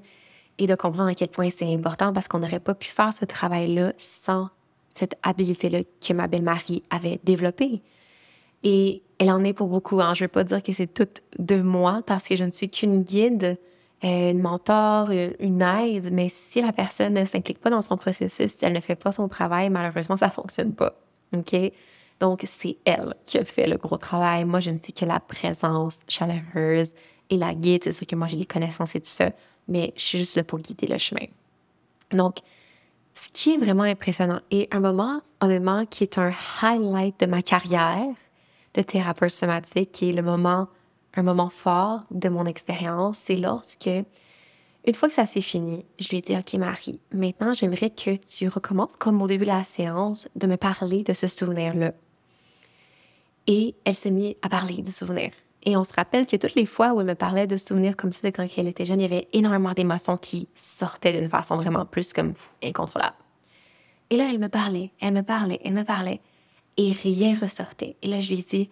et 0.58 0.66
de 0.66 0.74
comprendre 0.74 1.10
à 1.10 1.14
quel 1.14 1.28
point 1.28 1.50
c'est 1.50 1.72
important 1.72 2.12
parce 2.12 2.28
qu'on 2.28 2.38
n'aurait 2.38 2.60
pas 2.60 2.74
pu 2.74 2.88
faire 2.88 3.12
ce 3.12 3.24
travail-là 3.24 3.92
sans 3.96 4.48
cette 4.94 5.16
habileté-là 5.22 5.80
que 6.00 6.12
ma 6.12 6.26
belle-Marie 6.28 6.82
avait 6.90 7.20
développée. 7.24 7.82
Et 8.62 9.02
elle 9.18 9.30
en 9.30 9.44
est 9.44 9.52
pour 9.52 9.68
beaucoup. 9.68 10.00
Hein. 10.00 10.14
Je 10.14 10.24
ne 10.24 10.28
veux 10.28 10.32
pas 10.32 10.44
dire 10.44 10.62
que 10.62 10.72
c'est 10.72 10.92
tout 10.92 11.08
de 11.38 11.60
moi 11.60 12.02
parce 12.06 12.26
que 12.26 12.36
je 12.36 12.44
ne 12.44 12.50
suis 12.50 12.70
qu'une 12.70 13.02
guide, 13.02 13.58
euh, 14.04 14.30
une 14.30 14.40
mentor, 14.40 15.10
une 15.10 15.62
aide, 15.62 16.12
mais 16.12 16.28
si 16.28 16.62
la 16.62 16.72
personne 16.72 17.14
ne 17.14 17.24
s'implique 17.24 17.60
pas 17.60 17.70
dans 17.70 17.82
son 17.82 17.96
processus, 17.96 18.52
si 18.52 18.64
elle 18.64 18.72
ne 18.72 18.80
fait 18.80 18.96
pas 18.96 19.12
son 19.12 19.28
travail, 19.28 19.68
malheureusement, 19.70 20.16
ça 20.16 20.26
ne 20.26 20.32
fonctionne 20.32 20.72
pas. 20.72 20.94
OK? 21.34 21.54
Donc, 22.20 22.44
c'est 22.46 22.76
elle 22.84 23.14
qui 23.24 23.38
a 23.38 23.44
fait 23.44 23.66
le 23.66 23.76
gros 23.76 23.96
travail. 23.96 24.44
Moi, 24.44 24.60
je 24.60 24.70
ne 24.70 24.78
suis 24.78 24.92
que 24.92 25.04
la 25.04 25.20
présence 25.20 26.00
chaleureuse 26.08 26.94
et 27.28 27.36
la 27.36 27.54
guide. 27.54 27.82
C'est 27.84 27.92
sûr 27.92 28.06
que 28.06 28.16
moi, 28.16 28.28
j'ai 28.28 28.36
les 28.36 28.44
connaissances 28.44 28.94
et 28.94 29.00
tout 29.00 29.10
ça, 29.10 29.30
mais 29.68 29.92
je 29.96 30.02
suis 30.02 30.18
juste 30.18 30.36
là 30.36 30.44
pour 30.44 30.58
guider 30.58 30.86
le 30.86 30.98
chemin. 30.98 31.26
Donc, 32.12 32.38
ce 33.14 33.28
qui 33.32 33.54
est 33.54 33.58
vraiment 33.58 33.84
impressionnant 33.84 34.40
et 34.50 34.68
un 34.72 34.80
moment, 34.80 35.20
honnêtement, 35.40 35.86
qui 35.86 36.02
est 36.02 36.18
un 36.18 36.32
highlight 36.62 37.18
de 37.20 37.26
ma 37.26 37.42
carrière 37.42 38.14
de 38.74 38.82
thérapeute 38.82 39.30
somatique, 39.30 39.92
qui 39.92 40.10
est 40.10 40.12
le 40.12 40.22
moment, 40.22 40.68
un 41.14 41.22
moment 41.22 41.48
fort 41.48 42.02
de 42.10 42.28
mon 42.28 42.44
expérience, 42.44 43.18
c'est 43.18 43.36
lorsque, 43.36 43.86
une 43.86 44.94
fois 44.94 45.08
que 45.08 45.14
ça 45.14 45.26
s'est 45.26 45.40
fini, 45.40 45.86
je 46.00 46.08
lui 46.08 46.18
ai 46.18 46.20
dit, 46.20 46.36
OK, 46.36 46.54
Marie, 46.54 47.00
maintenant, 47.12 47.54
j'aimerais 47.54 47.90
que 47.90 48.16
tu 48.16 48.48
recommences, 48.48 48.96
comme 48.96 49.22
au 49.22 49.28
début 49.28 49.44
de 49.44 49.50
la 49.50 49.62
séance, 49.62 50.28
de 50.34 50.48
me 50.48 50.56
parler 50.56 51.04
de 51.04 51.12
ce 51.12 51.28
souvenir-là. 51.28 51.92
Et 53.46 53.76
elle 53.84 53.94
s'est 53.94 54.10
mise 54.10 54.34
à 54.42 54.48
parler 54.48 54.82
du 54.82 54.90
souvenir. 54.90 55.30
Et 55.66 55.76
on 55.76 55.84
se 55.84 55.92
rappelle 55.94 56.26
que 56.26 56.36
toutes 56.36 56.54
les 56.54 56.66
fois 56.66 56.92
où 56.92 57.00
elle 57.00 57.06
me 57.06 57.14
parlait 57.14 57.46
de 57.46 57.56
souvenirs 57.56 57.96
comme 57.96 58.12
ça 58.12 58.30
de 58.30 58.34
quand 58.34 58.46
elle 58.56 58.68
était 58.68 58.84
jeune, 58.84 59.00
il 59.00 59.04
y 59.04 59.06
avait 59.06 59.28
énormément 59.32 59.72
d'émotions 59.72 60.16
qui 60.18 60.48
sortaient 60.54 61.18
d'une 61.18 61.30
façon 61.30 61.56
vraiment 61.56 61.86
plus 61.86 62.12
comme 62.12 62.34
incontrôlable. 62.62 63.16
Et 64.10 64.16
là, 64.16 64.28
elle 64.28 64.38
me 64.38 64.48
parlait, 64.48 64.90
elle 65.00 65.14
me 65.14 65.22
parlait, 65.22 65.60
elle 65.64 65.72
me 65.72 65.84
parlait. 65.84 66.20
Et 66.76 66.92
rien 66.92 67.34
ressortait. 67.40 67.96
Et 68.02 68.08
là, 68.08 68.20
je 68.20 68.28
lui 68.28 68.40
ai 68.40 68.42
dit, 68.42 68.68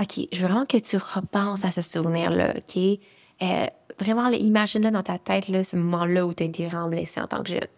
OK, 0.00 0.26
je 0.32 0.40
veux 0.40 0.48
vraiment 0.48 0.66
que 0.66 0.78
tu 0.78 0.96
repenses 0.96 1.64
à 1.64 1.70
ce 1.70 1.82
souvenir-là, 1.82 2.54
OK? 2.56 2.82
Euh, 3.42 3.66
vraiment, 3.98 4.28
imagine-le 4.28 4.90
dans 4.90 5.02
ta 5.02 5.18
tête, 5.18 5.48
là, 5.48 5.62
ce 5.62 5.76
moment-là 5.76 6.26
où 6.26 6.34
tu 6.34 6.42
as 6.42 6.46
été 6.46 6.66
vraiment 6.66 6.88
blessée 6.88 7.20
en 7.20 7.28
tant 7.28 7.42
que 7.42 7.50
jeune. 7.50 7.68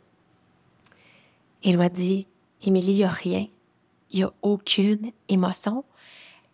Et 1.62 1.70
elle 1.70 1.78
m'a 1.78 1.88
dit, 1.88 2.26
Émilie, 2.62 2.92
il 2.92 2.96
n'y 2.96 3.04
a 3.04 3.08
rien. 3.08 3.46
Il 4.10 4.18
n'y 4.18 4.24
a 4.24 4.32
aucune 4.42 5.10
émotion 5.28 5.84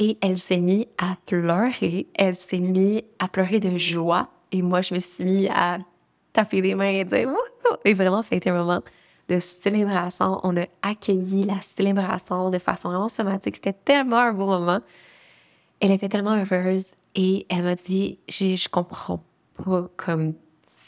et 0.00 0.16
elle 0.22 0.38
s'est 0.38 0.58
mise 0.58 0.86
à 0.98 1.16
pleurer. 1.26 2.08
Elle 2.14 2.34
s'est 2.34 2.58
mise 2.58 3.02
à 3.18 3.28
pleurer 3.28 3.60
de 3.60 3.76
joie. 3.76 4.30
Et 4.50 4.62
moi, 4.62 4.80
je 4.80 4.94
me 4.94 5.00
suis 5.00 5.24
mise 5.24 5.48
à 5.54 5.78
taper 6.32 6.62
des 6.62 6.74
mains 6.74 6.88
et 6.88 7.04
dire 7.04 7.28
Wouh! 7.28 7.76
Et 7.84 7.92
vraiment, 7.92 8.22
ça 8.22 8.30
a 8.32 8.36
été 8.36 8.50
un 8.50 8.54
moment 8.54 8.82
de 9.28 9.38
célébration. 9.38 10.40
On 10.42 10.56
a 10.56 10.64
accueilli 10.82 11.44
la 11.44 11.60
célébration 11.60 12.50
de 12.50 12.58
façon 12.58 12.88
vraiment 12.88 13.10
somatique. 13.10 13.56
C'était 13.56 13.74
tellement 13.74 14.16
un 14.16 14.32
beau 14.32 14.46
moment. 14.46 14.80
Elle 15.80 15.92
était 15.92 16.08
tellement 16.08 16.34
heureuse 16.34 16.92
et 17.14 17.46
elle 17.50 17.62
m'a 17.62 17.74
dit 17.74 18.18
Je, 18.28 18.56
je 18.56 18.68
comprends 18.68 19.22
pas 19.62 19.88
comme 19.98 20.32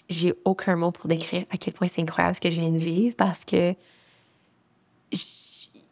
j'ai 0.08 0.34
aucun 0.46 0.76
mot 0.76 0.90
pour 0.90 1.06
décrire 1.06 1.44
à 1.50 1.58
quel 1.58 1.74
point 1.74 1.86
c'est 1.86 2.00
incroyable 2.00 2.34
ce 2.34 2.40
que 2.40 2.50
je 2.50 2.60
viens 2.60 2.70
de 2.70 2.78
vivre 2.78 3.14
parce 3.16 3.44
que 3.44 3.74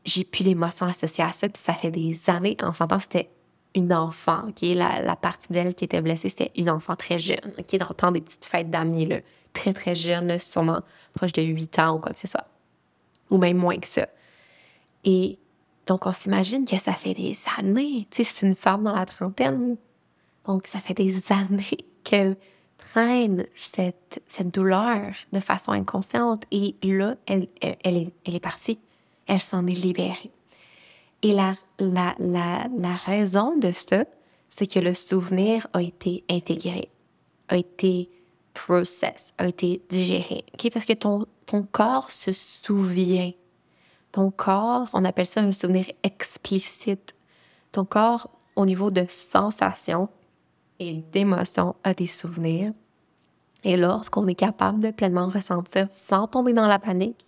j'ai 0.04 0.24
plus 0.24 0.44
d'émotions 0.44 0.86
associées 0.86 1.24
à 1.24 1.32
ça. 1.32 1.48
Puis 1.48 1.62
ça 1.62 1.72
fait 1.72 1.90
des 1.90 2.18
années, 2.28 2.56
en 2.62 2.72
s'entend, 2.72 2.98
c'était 2.98 3.30
une 3.74 3.92
enfant, 3.92 4.48
est 4.62 4.74
la, 4.74 5.00
la, 5.00 5.16
partie 5.16 5.52
d'elle 5.52 5.74
qui 5.74 5.84
était 5.84 6.00
blessée, 6.00 6.28
c'était 6.28 6.50
une 6.56 6.70
enfant 6.70 6.96
très 6.96 7.18
jeune, 7.18 7.52
est 7.56 7.78
dans 7.78 7.88
le 7.88 7.94
temps 7.94 8.10
des 8.10 8.20
petites 8.20 8.44
fêtes 8.44 8.68
d'amis, 8.68 9.08
très 9.52 9.72
très 9.72 9.94
jeune, 9.94 10.38
sûrement 10.38 10.80
proche 11.14 11.32
de 11.32 11.42
8 11.42 11.78
ans 11.78 11.96
ou 11.96 11.98
quoi 12.00 12.12
que 12.12 12.18
ce 12.18 12.26
soit, 12.26 12.46
ou 13.30 13.38
même 13.38 13.56
moins 13.56 13.78
que 13.78 13.86
ça. 13.86 14.08
Et 15.04 15.38
Donc, 15.86 16.06
on 16.06 16.12
s'imagine 16.12 16.64
que 16.64 16.76
ça 16.76 16.92
fait 16.92 17.14
des 17.14 17.36
années. 17.58 18.06
Tu 18.10 18.22
sais, 18.22 18.32
c'est 18.32 18.46
une 18.46 18.54
femme 18.54 18.84
dans 18.84 18.94
la 18.94 19.06
trentaine. 19.06 19.76
Donc, 20.46 20.66
ça 20.66 20.78
fait 20.78 20.94
des 20.94 21.14
années 21.32 21.86
qu'elle 22.04 22.36
traîne 22.78 23.46
cette, 23.54 24.22
cette 24.26 24.52
douleur 24.52 25.12
de 25.32 25.40
façon 25.40 25.72
inconsciente. 25.72 26.44
Et 26.50 26.74
là, 26.82 27.16
elle, 27.26 27.48
elle, 27.60 27.96
est, 27.96 28.12
elle 28.24 28.34
est 28.34 28.40
partie. 28.40 28.78
Elle 29.30 29.40
s'en 29.40 29.64
est 29.68 29.84
libérée. 29.84 30.32
Et 31.22 31.32
la, 31.32 31.52
la, 31.78 32.16
la, 32.18 32.66
la 32.76 32.94
raison 32.96 33.56
de 33.56 33.70
ça, 33.70 34.04
c'est 34.48 34.66
que 34.66 34.80
le 34.80 34.92
souvenir 34.92 35.68
a 35.72 35.82
été 35.82 36.24
intégré, 36.28 36.90
a 37.48 37.56
été 37.56 38.10
process, 38.54 39.32
a 39.38 39.46
été 39.46 39.82
digéré. 39.88 40.44
OK? 40.54 40.72
Parce 40.72 40.84
que 40.84 40.94
ton, 40.94 41.26
ton 41.46 41.62
corps 41.62 42.10
se 42.10 42.32
souvient. 42.32 43.30
Ton 44.10 44.32
corps, 44.32 44.88
on 44.94 45.04
appelle 45.04 45.26
ça 45.26 45.42
un 45.42 45.52
souvenir 45.52 45.86
explicite. 46.02 47.14
Ton 47.70 47.84
corps, 47.84 48.28
au 48.56 48.66
niveau 48.66 48.90
de 48.90 49.04
sensations 49.08 50.08
et 50.80 51.04
d'émotions, 51.12 51.76
a 51.84 51.94
des 51.94 52.08
souvenirs. 52.08 52.72
Et 53.62 53.76
lorsqu'on 53.76 54.26
est 54.26 54.34
capable 54.34 54.80
de 54.80 54.90
pleinement 54.90 55.28
ressentir 55.28 55.86
sans 55.92 56.26
tomber 56.26 56.52
dans 56.52 56.66
la 56.66 56.80
panique, 56.80 57.24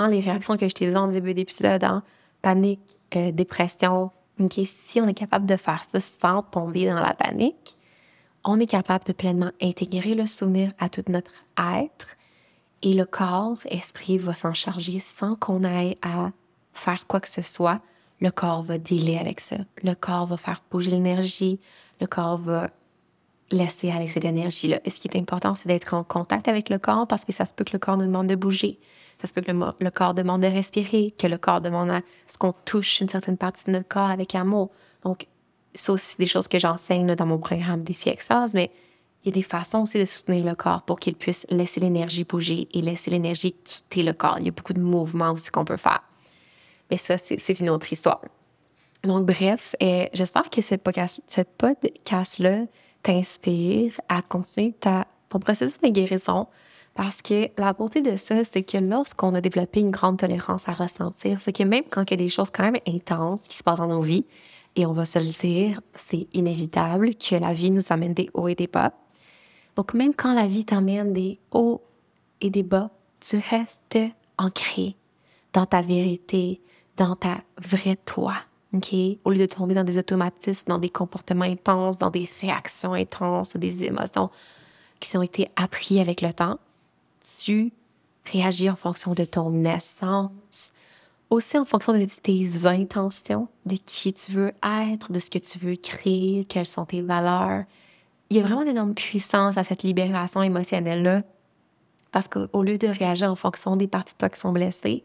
hein, 0.00 0.08
les 0.08 0.20
réactions 0.20 0.56
que 0.56 0.68
je 0.68 0.74
t'ai 0.74 0.88
dit 0.88 0.96
en 0.96 1.08
début 1.08 1.34
d'épisode, 1.34 1.84
hein, 1.84 2.02
panique, 2.42 2.98
euh, 3.16 3.32
dépression, 3.32 4.10
ok, 4.38 4.60
si 4.64 5.00
on 5.00 5.08
est 5.08 5.14
capable 5.14 5.46
de 5.46 5.56
faire 5.56 5.84
ça 5.84 6.00
sans 6.00 6.42
tomber 6.42 6.86
dans 6.86 7.00
la 7.00 7.14
panique, 7.14 7.76
on 8.44 8.58
est 8.58 8.66
capable 8.66 9.04
de 9.04 9.12
pleinement 9.12 9.50
intégrer 9.60 10.14
le 10.14 10.26
souvenir 10.26 10.72
à 10.78 10.88
tout 10.88 11.04
notre 11.08 11.44
être 11.58 12.16
et 12.82 12.94
le 12.94 13.04
corps, 13.04 13.58
esprit 13.66 14.16
va 14.16 14.34
s'en 14.34 14.54
charger 14.54 15.00
sans 15.00 15.34
qu'on 15.34 15.64
aille 15.64 15.98
à 16.02 16.30
faire 16.72 17.06
quoi 17.06 17.20
que 17.20 17.28
ce 17.28 17.42
soit. 17.42 17.80
Le 18.20 18.30
corps 18.30 18.62
va 18.62 18.78
dealer 18.78 19.18
avec 19.18 19.40
ça. 19.40 19.56
Le 19.82 19.94
corps 19.94 20.26
va 20.26 20.36
faire 20.36 20.62
bouger 20.70 20.90
l'énergie. 20.90 21.60
Le 22.00 22.06
corps 22.06 22.38
va 22.38 22.70
laisser 23.50 23.90
aller 23.90 24.06
cette 24.06 24.24
énergie-là. 24.24 24.80
Et 24.84 24.90
ce 24.90 25.00
qui 25.00 25.08
est 25.08 25.18
important, 25.18 25.54
c'est 25.54 25.68
d'être 25.68 25.92
en 25.92 26.04
contact 26.04 26.48
avec 26.48 26.70
le 26.70 26.78
corps 26.78 27.06
parce 27.06 27.24
que 27.24 27.32
ça 27.32 27.44
se 27.44 27.52
peut 27.52 27.64
que 27.64 27.72
le 27.72 27.78
corps 27.78 27.98
nous 27.98 28.06
demande 28.06 28.28
de 28.28 28.34
bouger. 28.34 28.78
Ça 29.20 29.28
se 29.28 29.32
peut 29.32 29.42
que 29.42 29.52
le, 29.52 29.90
corps 29.90 30.14
demande 30.14 30.42
de 30.42 30.46
respirer, 30.46 31.14
que 31.18 31.26
le 31.26 31.36
corps 31.36 31.60
demande 31.60 31.90
à 31.90 32.00
ce 32.26 32.38
qu'on 32.38 32.54
touche 32.64 33.00
une 33.00 33.08
certaine 33.08 33.36
partie 33.36 33.64
de 33.66 33.72
notre 33.72 33.88
corps 33.88 34.10
avec 34.10 34.34
amour. 34.34 34.70
Donc, 35.04 35.26
ça 35.74 35.92
aussi, 35.92 36.06
c'est 36.12 36.18
des 36.18 36.26
choses 36.26 36.48
que 36.48 36.58
j'enseigne 36.58 37.14
dans 37.14 37.26
mon 37.26 37.38
programme 37.38 37.82
Défi 37.82 38.08
Extase, 38.08 38.54
mais 38.54 38.70
il 39.22 39.28
y 39.28 39.28
a 39.28 39.32
des 39.32 39.42
façons 39.42 39.80
aussi 39.80 39.98
de 39.98 40.06
soutenir 40.06 40.44
le 40.44 40.54
corps 40.54 40.82
pour 40.82 40.98
qu'il 40.98 41.14
puisse 41.14 41.46
laisser 41.50 41.80
l'énergie 41.80 42.24
bouger 42.24 42.68
et 42.72 42.80
laisser 42.80 43.10
l'énergie 43.10 43.52
quitter 43.52 44.02
le 44.02 44.14
corps. 44.14 44.36
Il 44.38 44.46
y 44.46 44.48
a 44.48 44.52
beaucoup 44.52 44.72
de 44.72 44.80
mouvements 44.80 45.32
aussi 45.32 45.50
qu'on 45.50 45.66
peut 45.66 45.76
faire. 45.76 46.00
Mais 46.90 46.96
ça, 46.96 47.18
c'est 47.18 47.60
une 47.60 47.68
autre 47.68 47.92
histoire. 47.92 48.22
Donc, 49.04 49.26
bref, 49.26 49.76
euh, 49.82 50.06
j'espère 50.12 50.48
que 50.50 50.60
cette 50.60 50.82
podcast-là 50.82 52.64
t'inspire 53.02 54.00
à 54.08 54.22
continuer 54.22 54.74
ton 54.80 55.38
processus 55.38 55.80
de 55.80 55.88
guérison 55.88 56.48
parce 56.94 57.22
que 57.22 57.48
la 57.56 57.72
beauté 57.72 58.02
de 58.02 58.16
ça, 58.16 58.44
c'est 58.44 58.62
que 58.62 58.78
lorsqu'on 58.78 59.34
a 59.34 59.40
développé 59.40 59.80
une 59.80 59.90
grande 59.90 60.18
tolérance 60.18 60.68
à 60.68 60.72
ressentir, 60.72 61.40
c'est 61.40 61.52
que 61.52 61.62
même 61.62 61.84
quand 61.88 62.02
il 62.02 62.10
y 62.10 62.14
a 62.14 62.16
des 62.24 62.28
choses 62.28 62.50
quand 62.50 62.64
même 62.64 62.80
intenses 62.86 63.42
qui 63.42 63.56
se 63.56 63.62
passent 63.62 63.78
dans 63.78 63.86
nos 63.86 64.00
vies, 64.00 64.24
et 64.76 64.86
on 64.86 64.92
va 64.92 65.04
se 65.04 65.18
le 65.18 65.26
dire, 65.26 65.80
c'est 65.92 66.28
inévitable 66.32 67.14
que 67.14 67.34
la 67.36 67.52
vie 67.52 67.70
nous 67.70 67.82
amène 67.90 68.14
des 68.14 68.30
hauts 68.34 68.48
et 68.48 68.54
des 68.54 68.66
bas. 68.66 68.92
Donc 69.76 69.94
même 69.94 70.14
quand 70.14 70.34
la 70.34 70.46
vie 70.46 70.64
t'amène 70.64 71.12
des 71.12 71.38
hauts 71.50 71.82
et 72.40 72.50
des 72.50 72.62
bas, 72.62 72.90
tu 73.20 73.40
restes 73.50 73.98
ancré 74.38 74.96
dans 75.52 75.66
ta 75.66 75.82
vérité, 75.82 76.60
dans 76.96 77.16
ta 77.16 77.42
vraie 77.58 77.96
toi. 78.04 78.34
OK? 78.72 78.94
Au 79.24 79.30
lieu 79.30 79.38
de 79.38 79.46
tomber 79.46 79.74
dans 79.74 79.84
des 79.84 79.98
automatismes, 79.98 80.68
dans 80.68 80.78
des 80.78 80.90
comportements 80.90 81.44
intenses, 81.44 81.98
dans 81.98 82.10
des 82.10 82.28
réactions 82.40 82.92
intenses, 82.92 83.56
des 83.56 83.84
émotions 83.84 84.30
qui 85.00 85.16
ont 85.16 85.22
été 85.22 85.50
appris 85.56 86.00
avec 86.00 86.20
le 86.20 86.32
temps, 86.32 86.58
tu 87.44 87.72
réagis 88.30 88.70
en 88.70 88.76
fonction 88.76 89.14
de 89.14 89.24
ton 89.24 89.64
essence, 89.64 90.72
aussi 91.30 91.58
en 91.58 91.64
fonction 91.64 91.92
de 91.92 92.04
tes 92.04 92.66
intentions, 92.66 93.48
de 93.66 93.76
qui 93.76 94.12
tu 94.12 94.32
veux 94.32 94.52
être, 94.62 95.12
de 95.12 95.18
ce 95.18 95.30
que 95.30 95.38
tu 95.38 95.58
veux 95.58 95.76
créer, 95.76 96.44
quelles 96.44 96.66
sont 96.66 96.84
tes 96.84 97.02
valeurs. 97.02 97.64
Il 98.28 98.36
y 98.36 98.40
a 98.40 98.42
vraiment 98.42 98.62
une 98.62 98.68
énorme 98.68 98.94
puissance 98.94 99.56
à 99.56 99.64
cette 99.64 99.82
libération 99.82 100.42
émotionnelle-là, 100.42 101.22
parce 102.12 102.28
qu'au 102.28 102.62
lieu 102.62 102.78
de 102.78 102.88
réagir 102.88 103.30
en 103.30 103.36
fonction 103.36 103.76
des 103.76 103.86
parties 103.86 104.14
de 104.14 104.18
toi 104.18 104.28
qui 104.28 104.40
sont 104.40 104.52
blessées, 104.52 105.04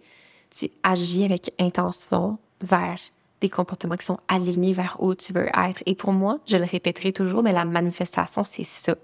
tu 0.50 0.70
agis 0.84 1.26
avec 1.26 1.54
intention 1.60 2.38
vers 2.62 2.98
des 3.42 3.50
comportements 3.50 3.98
qui 3.98 4.06
sont 4.06 4.20
alignés 4.28 4.74
vers 4.74 4.98
où 5.00 5.14
tu 5.14 5.34
veux 5.34 5.48
être. 5.48 5.84
Et 5.86 5.96
pour 5.96 6.14
moi, 6.14 6.40
je 6.48 6.58
le 6.58 6.66
répéterai 6.66 7.14
toujours, 7.14 7.44
mais 7.44 7.52
la 7.52 7.66
manifestation, 7.66 8.44
c'est 8.44 8.64
ça. 8.64 8.96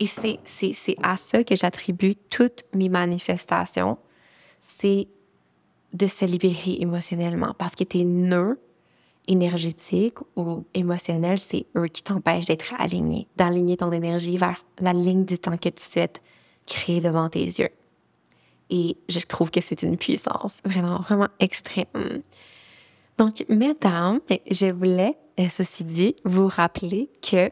Et 0.00 0.06
c'est, 0.06 0.38
à 1.02 1.16
ça 1.16 1.44
que 1.44 1.54
j'attribue 1.54 2.16
toutes 2.30 2.64
mes 2.74 2.88
manifestations. 2.88 3.98
C'est 4.58 5.06
de 5.92 6.06
se 6.06 6.24
libérer 6.24 6.78
émotionnellement 6.80 7.54
parce 7.58 7.74
que 7.74 7.84
tes 7.84 8.04
nœuds 8.04 8.58
énergétiques 9.28 10.18
ou 10.36 10.64
émotionnels, 10.74 11.38
c'est 11.38 11.66
eux 11.76 11.86
qui 11.86 12.02
t'empêchent 12.02 12.46
d'être 12.46 12.74
aligné, 12.78 13.28
d'aligner 13.36 13.76
ton 13.76 13.92
énergie 13.92 14.36
vers 14.36 14.64
la 14.80 14.92
ligne 14.92 15.24
du 15.24 15.38
temps 15.38 15.56
que 15.56 15.68
tu 15.68 15.82
souhaites 15.82 16.20
créer 16.66 17.00
devant 17.00 17.28
tes 17.28 17.44
yeux. 17.44 17.70
Et 18.70 18.96
je 19.08 19.20
trouve 19.20 19.50
que 19.50 19.60
c'est 19.60 19.82
une 19.82 19.96
puissance 19.96 20.60
vraiment, 20.64 21.00
vraiment 21.00 21.28
extrême. 21.38 22.22
Donc, 23.18 23.44
mesdames, 23.48 24.20
je 24.50 24.72
voulais, 24.72 25.16
euh, 25.38 25.48
ceci 25.50 25.84
dit, 25.84 26.16
vous 26.24 26.48
rappeler 26.48 27.10
que 27.20 27.50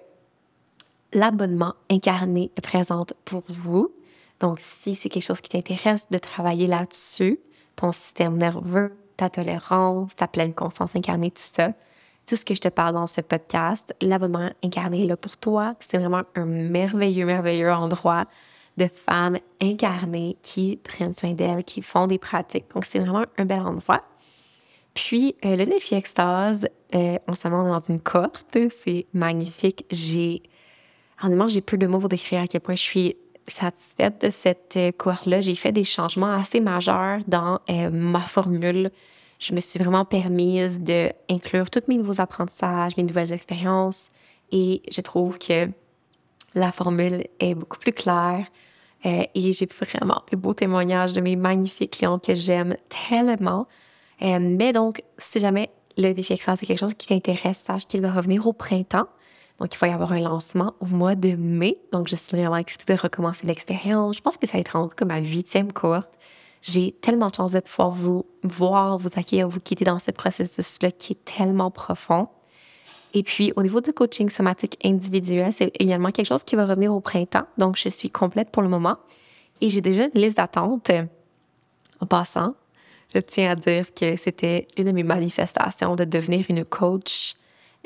l'abonnement 1.12 1.74
incarné 1.90 2.50
est 2.56 2.60
présent 2.60 3.06
pour 3.24 3.42
vous. 3.48 3.92
Donc, 4.40 4.58
si 4.60 4.94
c'est 4.94 5.08
quelque 5.08 5.24
chose 5.24 5.40
qui 5.40 5.50
t'intéresse 5.50 6.08
de 6.10 6.18
travailler 6.18 6.66
là-dessus, 6.66 7.40
ton 7.76 7.92
système 7.92 8.36
nerveux, 8.36 8.96
ta 9.16 9.28
tolérance, 9.28 10.16
ta 10.16 10.28
pleine 10.28 10.54
conscience 10.54 10.96
incarnée, 10.96 11.30
tout 11.30 11.42
ça, 11.42 11.72
tout 12.26 12.36
ce 12.36 12.44
que 12.44 12.54
je 12.54 12.60
te 12.60 12.68
parle 12.68 12.94
dans 12.94 13.06
ce 13.06 13.20
podcast, 13.20 13.94
l'abonnement 14.00 14.50
incarné 14.62 15.04
est 15.04 15.06
là 15.06 15.16
pour 15.16 15.36
toi. 15.36 15.74
C'est 15.80 15.98
vraiment 15.98 16.22
un 16.34 16.46
merveilleux, 16.46 17.26
merveilleux 17.26 17.70
endroit 17.70 18.24
de 18.76 18.86
femmes 18.86 19.38
incarnées 19.60 20.36
qui 20.42 20.78
prennent 20.82 21.12
soin 21.12 21.32
d'elles, 21.32 21.64
qui 21.64 21.82
font 21.82 22.06
des 22.06 22.18
pratiques. 22.18 22.66
Donc, 22.74 22.84
c'est 22.84 22.98
vraiment 22.98 23.24
un 23.36 23.44
bel 23.44 23.60
endroit. 23.60 24.02
Puis, 24.94 25.36
euh, 25.44 25.56
le 25.56 25.66
défi 25.66 25.94
extase, 25.94 26.68
euh, 26.94 27.18
on 27.28 27.34
se 27.34 27.48
met 27.48 27.54
dans 27.54 27.80
une 27.80 28.00
cohorte, 28.00 28.56
c'est 28.70 29.06
magnifique. 29.12 29.84
J'ai 29.90 30.42
honnêtement, 31.22 31.48
j'ai 31.48 31.60
peu 31.60 31.76
de 31.76 31.86
mots 31.86 32.00
pour 32.00 32.08
décrire 32.08 32.42
à 32.42 32.46
quel 32.46 32.60
point 32.60 32.74
je 32.74 32.82
suis 32.82 33.16
satisfaite 33.50 34.22
de 34.22 34.30
cette 34.30 34.74
euh, 34.76 34.92
cohorte-là. 34.92 35.40
J'ai 35.40 35.54
fait 35.54 35.72
des 35.72 35.84
changements 35.84 36.32
assez 36.32 36.60
majeurs 36.60 37.20
dans 37.26 37.60
euh, 37.68 37.90
ma 37.90 38.20
formule. 38.20 38.90
Je 39.38 39.54
me 39.54 39.60
suis 39.60 39.78
vraiment 39.78 40.04
permise 40.04 40.80
d'inclure 40.80 41.70
tous 41.70 41.82
mes 41.88 41.96
nouveaux 41.96 42.20
apprentissages, 42.20 42.96
mes 42.96 43.02
nouvelles 43.02 43.32
expériences 43.32 44.10
et 44.52 44.82
je 44.90 45.00
trouve 45.00 45.38
que 45.38 45.68
la 46.54 46.72
formule 46.72 47.26
est 47.38 47.54
beaucoup 47.54 47.78
plus 47.78 47.92
claire. 47.92 48.46
Euh, 49.06 49.22
et 49.34 49.52
j'ai 49.52 49.66
vraiment 49.66 50.22
de 50.30 50.36
beaux 50.36 50.52
témoignages 50.52 51.14
de 51.14 51.22
mes 51.22 51.36
magnifiques 51.36 51.92
clients 51.92 52.18
que 52.18 52.34
j'aime 52.34 52.76
tellement. 52.90 53.66
mais 54.20 54.72
donc, 54.74 55.02
si 55.16 55.40
jamais 55.40 55.70
le 55.96 56.12
défi 56.12 56.34
extra, 56.34 56.54
c'est 56.54 56.66
quelque 56.66 56.80
chose 56.80 56.92
qui 56.92 57.06
t'intéresse, 57.06 57.58
sache 57.58 57.86
qu'il 57.86 58.02
va 58.02 58.12
revenir 58.12 58.46
au 58.46 58.52
printemps. 58.52 59.06
Donc, 59.60 59.74
il 59.74 59.78
va 59.78 59.88
y 59.88 59.92
avoir 59.92 60.12
un 60.12 60.20
lancement 60.20 60.74
au 60.80 60.86
mois 60.86 61.14
de 61.14 61.36
mai. 61.36 61.78
Donc, 61.92 62.08
je 62.08 62.16
suis 62.16 62.34
vraiment 62.34 62.56
excitée 62.56 62.94
de 62.94 63.00
recommencer 63.00 63.46
l'expérience. 63.46 64.16
Je 64.16 64.22
pense 64.22 64.38
que 64.38 64.46
ça 64.46 64.54
va 64.54 64.60
être 64.60 64.70
rendu 64.70 64.94
comme 64.94 65.08
ma 65.08 65.18
huitième 65.18 65.70
cohorte. 65.70 66.08
J'ai 66.62 66.92
tellement 66.92 67.28
de 67.28 67.34
chance 67.34 67.52
de 67.52 67.60
pouvoir 67.60 67.90
vous 67.90 68.24
voir, 68.42 68.98
vous 68.98 69.10
accueillir, 69.16 69.48
vous 69.48 69.60
quitter 69.60 69.84
dans 69.84 69.98
ce 69.98 70.10
processus-là 70.10 70.90
qui 70.90 71.12
est 71.12 71.24
tellement 71.24 71.70
profond. 71.70 72.28
Et 73.12 73.22
puis, 73.22 73.52
au 73.56 73.62
niveau 73.62 73.82
du 73.82 73.92
coaching 73.92 74.30
somatique 74.30 74.78
individuel, 74.82 75.52
c'est 75.52 75.72
également 75.78 76.10
quelque 76.10 76.28
chose 76.28 76.44
qui 76.44 76.56
va 76.56 76.64
revenir 76.64 76.94
au 76.94 77.00
printemps. 77.00 77.46
Donc, 77.58 77.76
je 77.76 77.90
suis 77.90 78.08
complète 78.08 78.50
pour 78.50 78.62
le 78.62 78.68
moment. 78.68 78.96
Et 79.60 79.68
j'ai 79.68 79.82
déjà 79.82 80.04
une 80.04 80.20
liste 80.20 80.38
d'attente. 80.38 80.90
En 82.00 82.06
passant, 82.06 82.54
je 83.14 83.20
tiens 83.20 83.50
à 83.50 83.56
dire 83.56 83.92
que 83.92 84.16
c'était 84.16 84.68
une 84.78 84.84
de 84.84 84.92
mes 84.92 85.02
manifestations 85.02 85.96
de 85.96 86.04
devenir 86.04 86.46
une 86.48 86.64
coach 86.64 87.34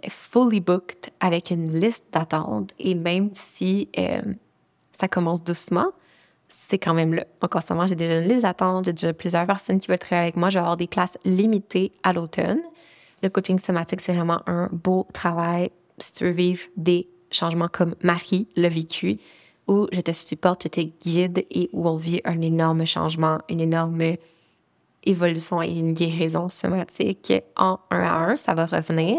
fully 0.09 0.61
booked 0.61 1.11
avec 1.21 1.51
une 1.51 1.73
liste 1.79 2.05
d'attente 2.13 2.73
et 2.79 2.95
même 2.95 3.31
si 3.33 3.89
euh, 3.99 4.23
ça 4.93 5.09
commence 5.09 5.43
doucement, 5.43 5.89
c'est 6.49 6.79
quand 6.79 6.95
même 6.95 7.15
là. 7.15 7.25
Donc, 7.41 7.57
en 7.57 7.61
ce 7.61 7.87
j'ai 7.87 7.97
déjà 7.97 8.21
une 8.21 8.29
liste 8.29 8.43
d'attente, 8.43 8.85
j'ai 8.85 8.93
déjà 8.93 9.13
plusieurs 9.13 9.47
personnes 9.47 9.79
qui 9.79 9.89
veulent 9.89 9.99
travailler 9.99 10.29
avec 10.29 10.37
moi. 10.37 10.51
Je 10.51 10.55
vais 10.55 10.61
avoir 10.61 10.77
des 10.77 10.87
places 10.87 11.19
limitées 11.25 11.93
à 12.03 12.13
l'automne. 12.13 12.61
Le 13.23 13.31
coaching 13.31 13.59
somatique, 13.59 14.01
c'est 14.01 14.13
vraiment 14.13 14.43
un 14.47 14.69
beau 14.71 15.07
travail 15.13 15.71
si 15.99 16.13
tu 16.13 16.31
veux 16.31 16.59
des 16.77 17.09
changements 17.31 17.69
comme 17.69 17.95
Marie 18.03 18.49
l'a 18.57 18.69
vécu, 18.69 19.19
où 19.67 19.87
je 19.93 20.01
te 20.01 20.13
supporte, 20.13 20.65
je 20.65 20.69
te 20.69 20.81
guide 20.81 21.45
et 21.51 21.71
où 21.73 21.89
on 21.89 21.97
vit 21.97 22.21
un 22.25 22.41
énorme 22.41 22.85
changement, 22.85 23.39
une 23.49 23.61
énorme 23.61 24.17
évolution 25.05 25.63
et 25.63 25.71
une 25.71 25.95
guérison 25.95 26.49
somatique 26.49 27.33
en 27.57 27.79
un 27.91 28.03
à 28.03 28.15
un. 28.31 28.37
Ça 28.37 28.55
va 28.55 28.67
revenir. 28.67 29.19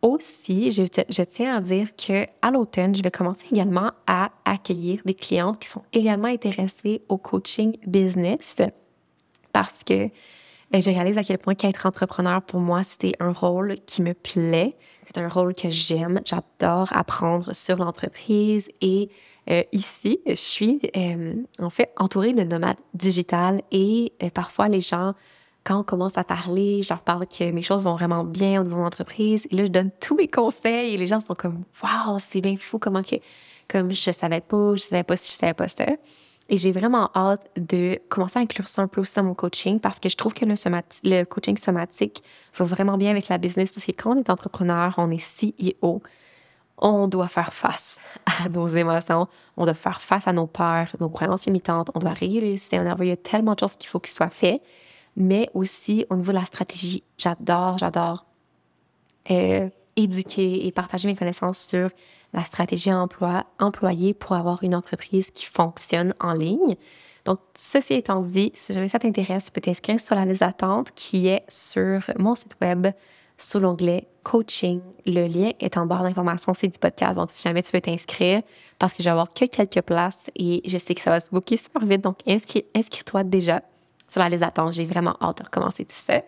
Aussi, 0.00 0.70
je, 0.70 0.82
tiens 1.24 1.56
à 1.56 1.60
dire 1.60 1.96
que 1.96 2.26
à 2.40 2.52
l'automne, 2.52 2.94
je 2.94 3.02
vais 3.02 3.10
commencer 3.10 3.44
également 3.50 3.90
à 4.06 4.30
accueillir 4.44 5.00
des 5.04 5.14
clientes 5.14 5.58
qui 5.58 5.68
sont 5.68 5.82
également 5.92 6.28
intéressées 6.28 7.02
au 7.08 7.18
coaching 7.18 7.76
business 7.84 8.56
parce 9.52 9.82
que 9.82 10.04
euh, 10.74 10.80
je 10.80 10.90
réalise 10.90 11.18
à 11.18 11.24
quel 11.24 11.38
point 11.38 11.56
qu'être 11.56 11.86
entrepreneur 11.86 12.40
pour 12.42 12.60
moi, 12.60 12.84
c'était 12.84 13.14
un 13.18 13.32
rôle 13.32 13.74
qui 13.86 14.02
me 14.02 14.14
plaît. 14.14 14.76
C'est 15.06 15.18
un 15.18 15.28
rôle 15.28 15.54
que 15.54 15.68
j'aime. 15.68 16.20
J'adore 16.24 16.92
apprendre 16.92 17.52
sur 17.52 17.78
l'entreprise 17.78 18.68
et 18.80 19.10
euh, 19.50 19.64
ici, 19.72 20.20
je 20.26 20.34
suis 20.34 20.80
euh, 20.96 21.34
en 21.58 21.70
fait 21.70 21.90
entourée 21.96 22.34
de 22.34 22.44
nomades 22.44 22.76
digitales 22.94 23.62
et 23.72 24.12
parfois 24.32 24.68
les 24.68 24.82
gens 24.82 25.14
quand 25.68 25.80
on 25.80 25.84
commence 25.84 26.16
à 26.16 26.24
parler, 26.24 26.82
je 26.82 26.88
leur 26.88 27.02
parle 27.02 27.26
que 27.26 27.50
mes 27.50 27.62
choses 27.62 27.84
vont 27.84 27.94
vraiment 27.94 28.24
bien 28.24 28.62
au 28.62 28.64
niveau 28.64 28.78
de 28.78 28.82
l'entreprise. 28.82 29.46
Et 29.50 29.56
là, 29.56 29.66
je 29.66 29.70
donne 29.70 29.90
tous 30.00 30.16
mes 30.16 30.26
conseils 30.26 30.94
et 30.94 30.96
les 30.96 31.06
gens 31.06 31.20
sont 31.20 31.34
comme, 31.34 31.64
waouh, 31.82 32.18
c'est 32.20 32.40
bien 32.40 32.56
fou 32.56 32.78
comment 32.78 33.02
que, 33.02 33.16
comme 33.68 33.92
je 33.92 34.10
savais 34.10 34.40
pas, 34.40 34.76
je 34.76 34.80
savais 34.80 35.02
pas 35.02 35.16
si 35.16 35.30
je 35.30 35.36
savais 35.36 35.52
pas 35.52 35.68
ça. 35.68 35.84
Et 36.48 36.56
j'ai 36.56 36.72
vraiment 36.72 37.10
hâte 37.14 37.46
de 37.56 38.00
commencer 38.08 38.38
à 38.38 38.42
inclure 38.42 38.66
ça 38.66 38.80
un 38.80 38.88
peu 38.88 39.02
aussi 39.02 39.14
dans 39.16 39.24
mon 39.24 39.34
coaching 39.34 39.78
parce 39.78 40.00
que 40.00 40.08
je 40.08 40.16
trouve 40.16 40.32
que 40.32 40.46
le, 40.46 40.54
le 41.04 41.24
coaching 41.24 41.58
somatique 41.58 42.22
va 42.56 42.64
vraiment 42.64 42.96
bien 42.96 43.10
avec 43.10 43.28
la 43.28 43.36
business 43.36 43.70
parce 43.70 43.84
que 43.84 43.92
quand 43.92 44.16
on 44.16 44.18
est 44.18 44.30
entrepreneur, 44.30 44.94
on 44.96 45.10
est 45.10 45.22
CEO, 45.22 46.00
on 46.78 47.08
doit 47.08 47.28
faire 47.28 47.52
face 47.52 47.98
à 48.24 48.48
nos 48.48 48.68
émotions, 48.68 49.28
on 49.58 49.66
doit 49.66 49.74
faire 49.74 50.00
face 50.00 50.26
à 50.26 50.32
nos 50.32 50.46
peurs, 50.46 50.86
nos 50.98 51.10
croyances 51.10 51.44
limitantes, 51.44 51.90
on 51.94 51.98
doit 51.98 52.12
réguler 52.12 52.52
le 52.52 52.56
système 52.56 52.84
nerveux. 52.84 53.04
Il 53.04 53.10
y 53.10 53.12
a 53.12 53.16
tellement 53.16 53.52
de 53.52 53.60
choses 53.60 53.76
qu'il 53.76 53.90
faut 53.90 54.00
qu'il 54.00 54.14
soit 54.14 54.30
fait 54.30 54.62
mais 55.18 55.50
aussi 55.52 56.06
au 56.08 56.16
niveau 56.16 56.32
de 56.32 56.38
la 56.38 56.44
stratégie. 56.44 57.02
J'adore, 57.18 57.76
j'adore 57.76 58.24
euh, 59.30 59.68
éduquer 59.96 60.66
et 60.66 60.72
partager 60.72 61.08
mes 61.08 61.16
connaissances 61.16 61.58
sur 61.58 61.90
la 62.32 62.44
stratégie 62.44 62.92
emploi, 62.92 63.44
employée 63.58 64.14
pour 64.14 64.36
avoir 64.36 64.62
une 64.62 64.74
entreprise 64.74 65.30
qui 65.30 65.44
fonctionne 65.44 66.14
en 66.20 66.32
ligne. 66.32 66.76
Donc, 67.24 67.40
ceci 67.54 67.94
étant 67.94 68.22
dit, 68.22 68.52
si 68.54 68.72
jamais 68.72 68.88
ça 68.88 68.98
t'intéresse, 69.00 69.46
tu 69.46 69.50
peux 69.50 69.60
t'inscrire 69.60 70.00
sur 70.00 70.14
la 70.14 70.24
liste 70.24 70.40
d'attente 70.40 70.92
qui 70.94 71.26
est 71.26 71.42
sur 71.48 72.00
mon 72.16 72.36
site 72.36 72.56
web 72.62 72.86
sous 73.36 73.58
l'onglet 73.58 74.08
coaching. 74.22 74.80
Le 75.04 75.26
lien 75.26 75.50
est 75.58 75.76
en 75.76 75.86
barre 75.86 76.04
d'informations, 76.04 76.54
c'est 76.54 76.68
du 76.68 76.78
podcast. 76.78 77.16
Donc, 77.16 77.30
si 77.30 77.42
jamais 77.42 77.62
tu 77.62 77.72
veux 77.72 77.80
t'inscrire, 77.80 78.42
parce 78.78 78.94
que 78.94 79.02
je 79.02 79.08
vais 79.08 79.10
avoir 79.10 79.32
que 79.32 79.46
quelques 79.46 79.82
places 79.82 80.30
et 80.36 80.62
je 80.64 80.78
sais 80.78 80.94
que 80.94 81.00
ça 81.00 81.10
va 81.10 81.20
se 81.20 81.30
booker 81.30 81.56
super 81.56 81.84
vite, 81.84 82.02
donc 82.02 82.18
inscris-toi 82.26 83.24
déjà 83.24 83.62
sur 84.08 84.20
la 84.20 84.28
liste 84.28 84.42
d'attente. 84.42 84.72
J'ai 84.72 84.84
vraiment 84.84 85.16
hâte 85.20 85.38
de 85.38 85.44
recommencer 85.44 85.84
tout 85.84 85.94
ça. 85.94 86.22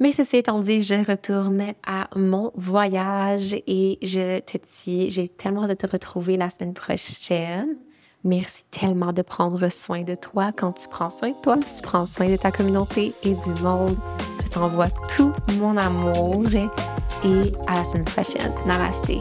Mais 0.00 0.12
ceci 0.12 0.38
étant 0.38 0.58
dit, 0.58 0.82
je 0.82 1.08
retourne 1.08 1.72
à 1.86 2.08
mon 2.16 2.50
voyage 2.56 3.54
et 3.66 3.98
je 4.02 4.40
te 4.40 4.58
dis, 4.58 5.10
j'ai 5.10 5.28
tellement 5.28 5.64
hâte 5.64 5.70
de 5.70 5.74
te 5.74 5.86
retrouver 5.86 6.36
la 6.36 6.50
semaine 6.50 6.74
prochaine. 6.74 7.76
Merci 8.24 8.64
tellement 8.70 9.12
de 9.12 9.22
prendre 9.22 9.68
soin 9.68 10.02
de 10.02 10.14
toi. 10.14 10.50
Quand 10.56 10.72
tu 10.72 10.88
prends 10.88 11.10
soin 11.10 11.30
de 11.30 11.40
toi, 11.42 11.58
tu 11.58 11.82
prends 11.82 12.06
soin 12.06 12.28
de 12.28 12.36
ta 12.36 12.50
communauté 12.50 13.12
et 13.22 13.34
du 13.34 13.62
monde. 13.62 13.96
Je 14.44 14.48
t'envoie 14.48 14.88
tout 15.14 15.32
mon 15.58 15.76
amour 15.76 16.42
et 16.54 17.52
à 17.66 17.76
la 17.76 17.84
semaine 17.84 18.04
prochaine. 18.04 18.52
Namaste. 18.66 19.12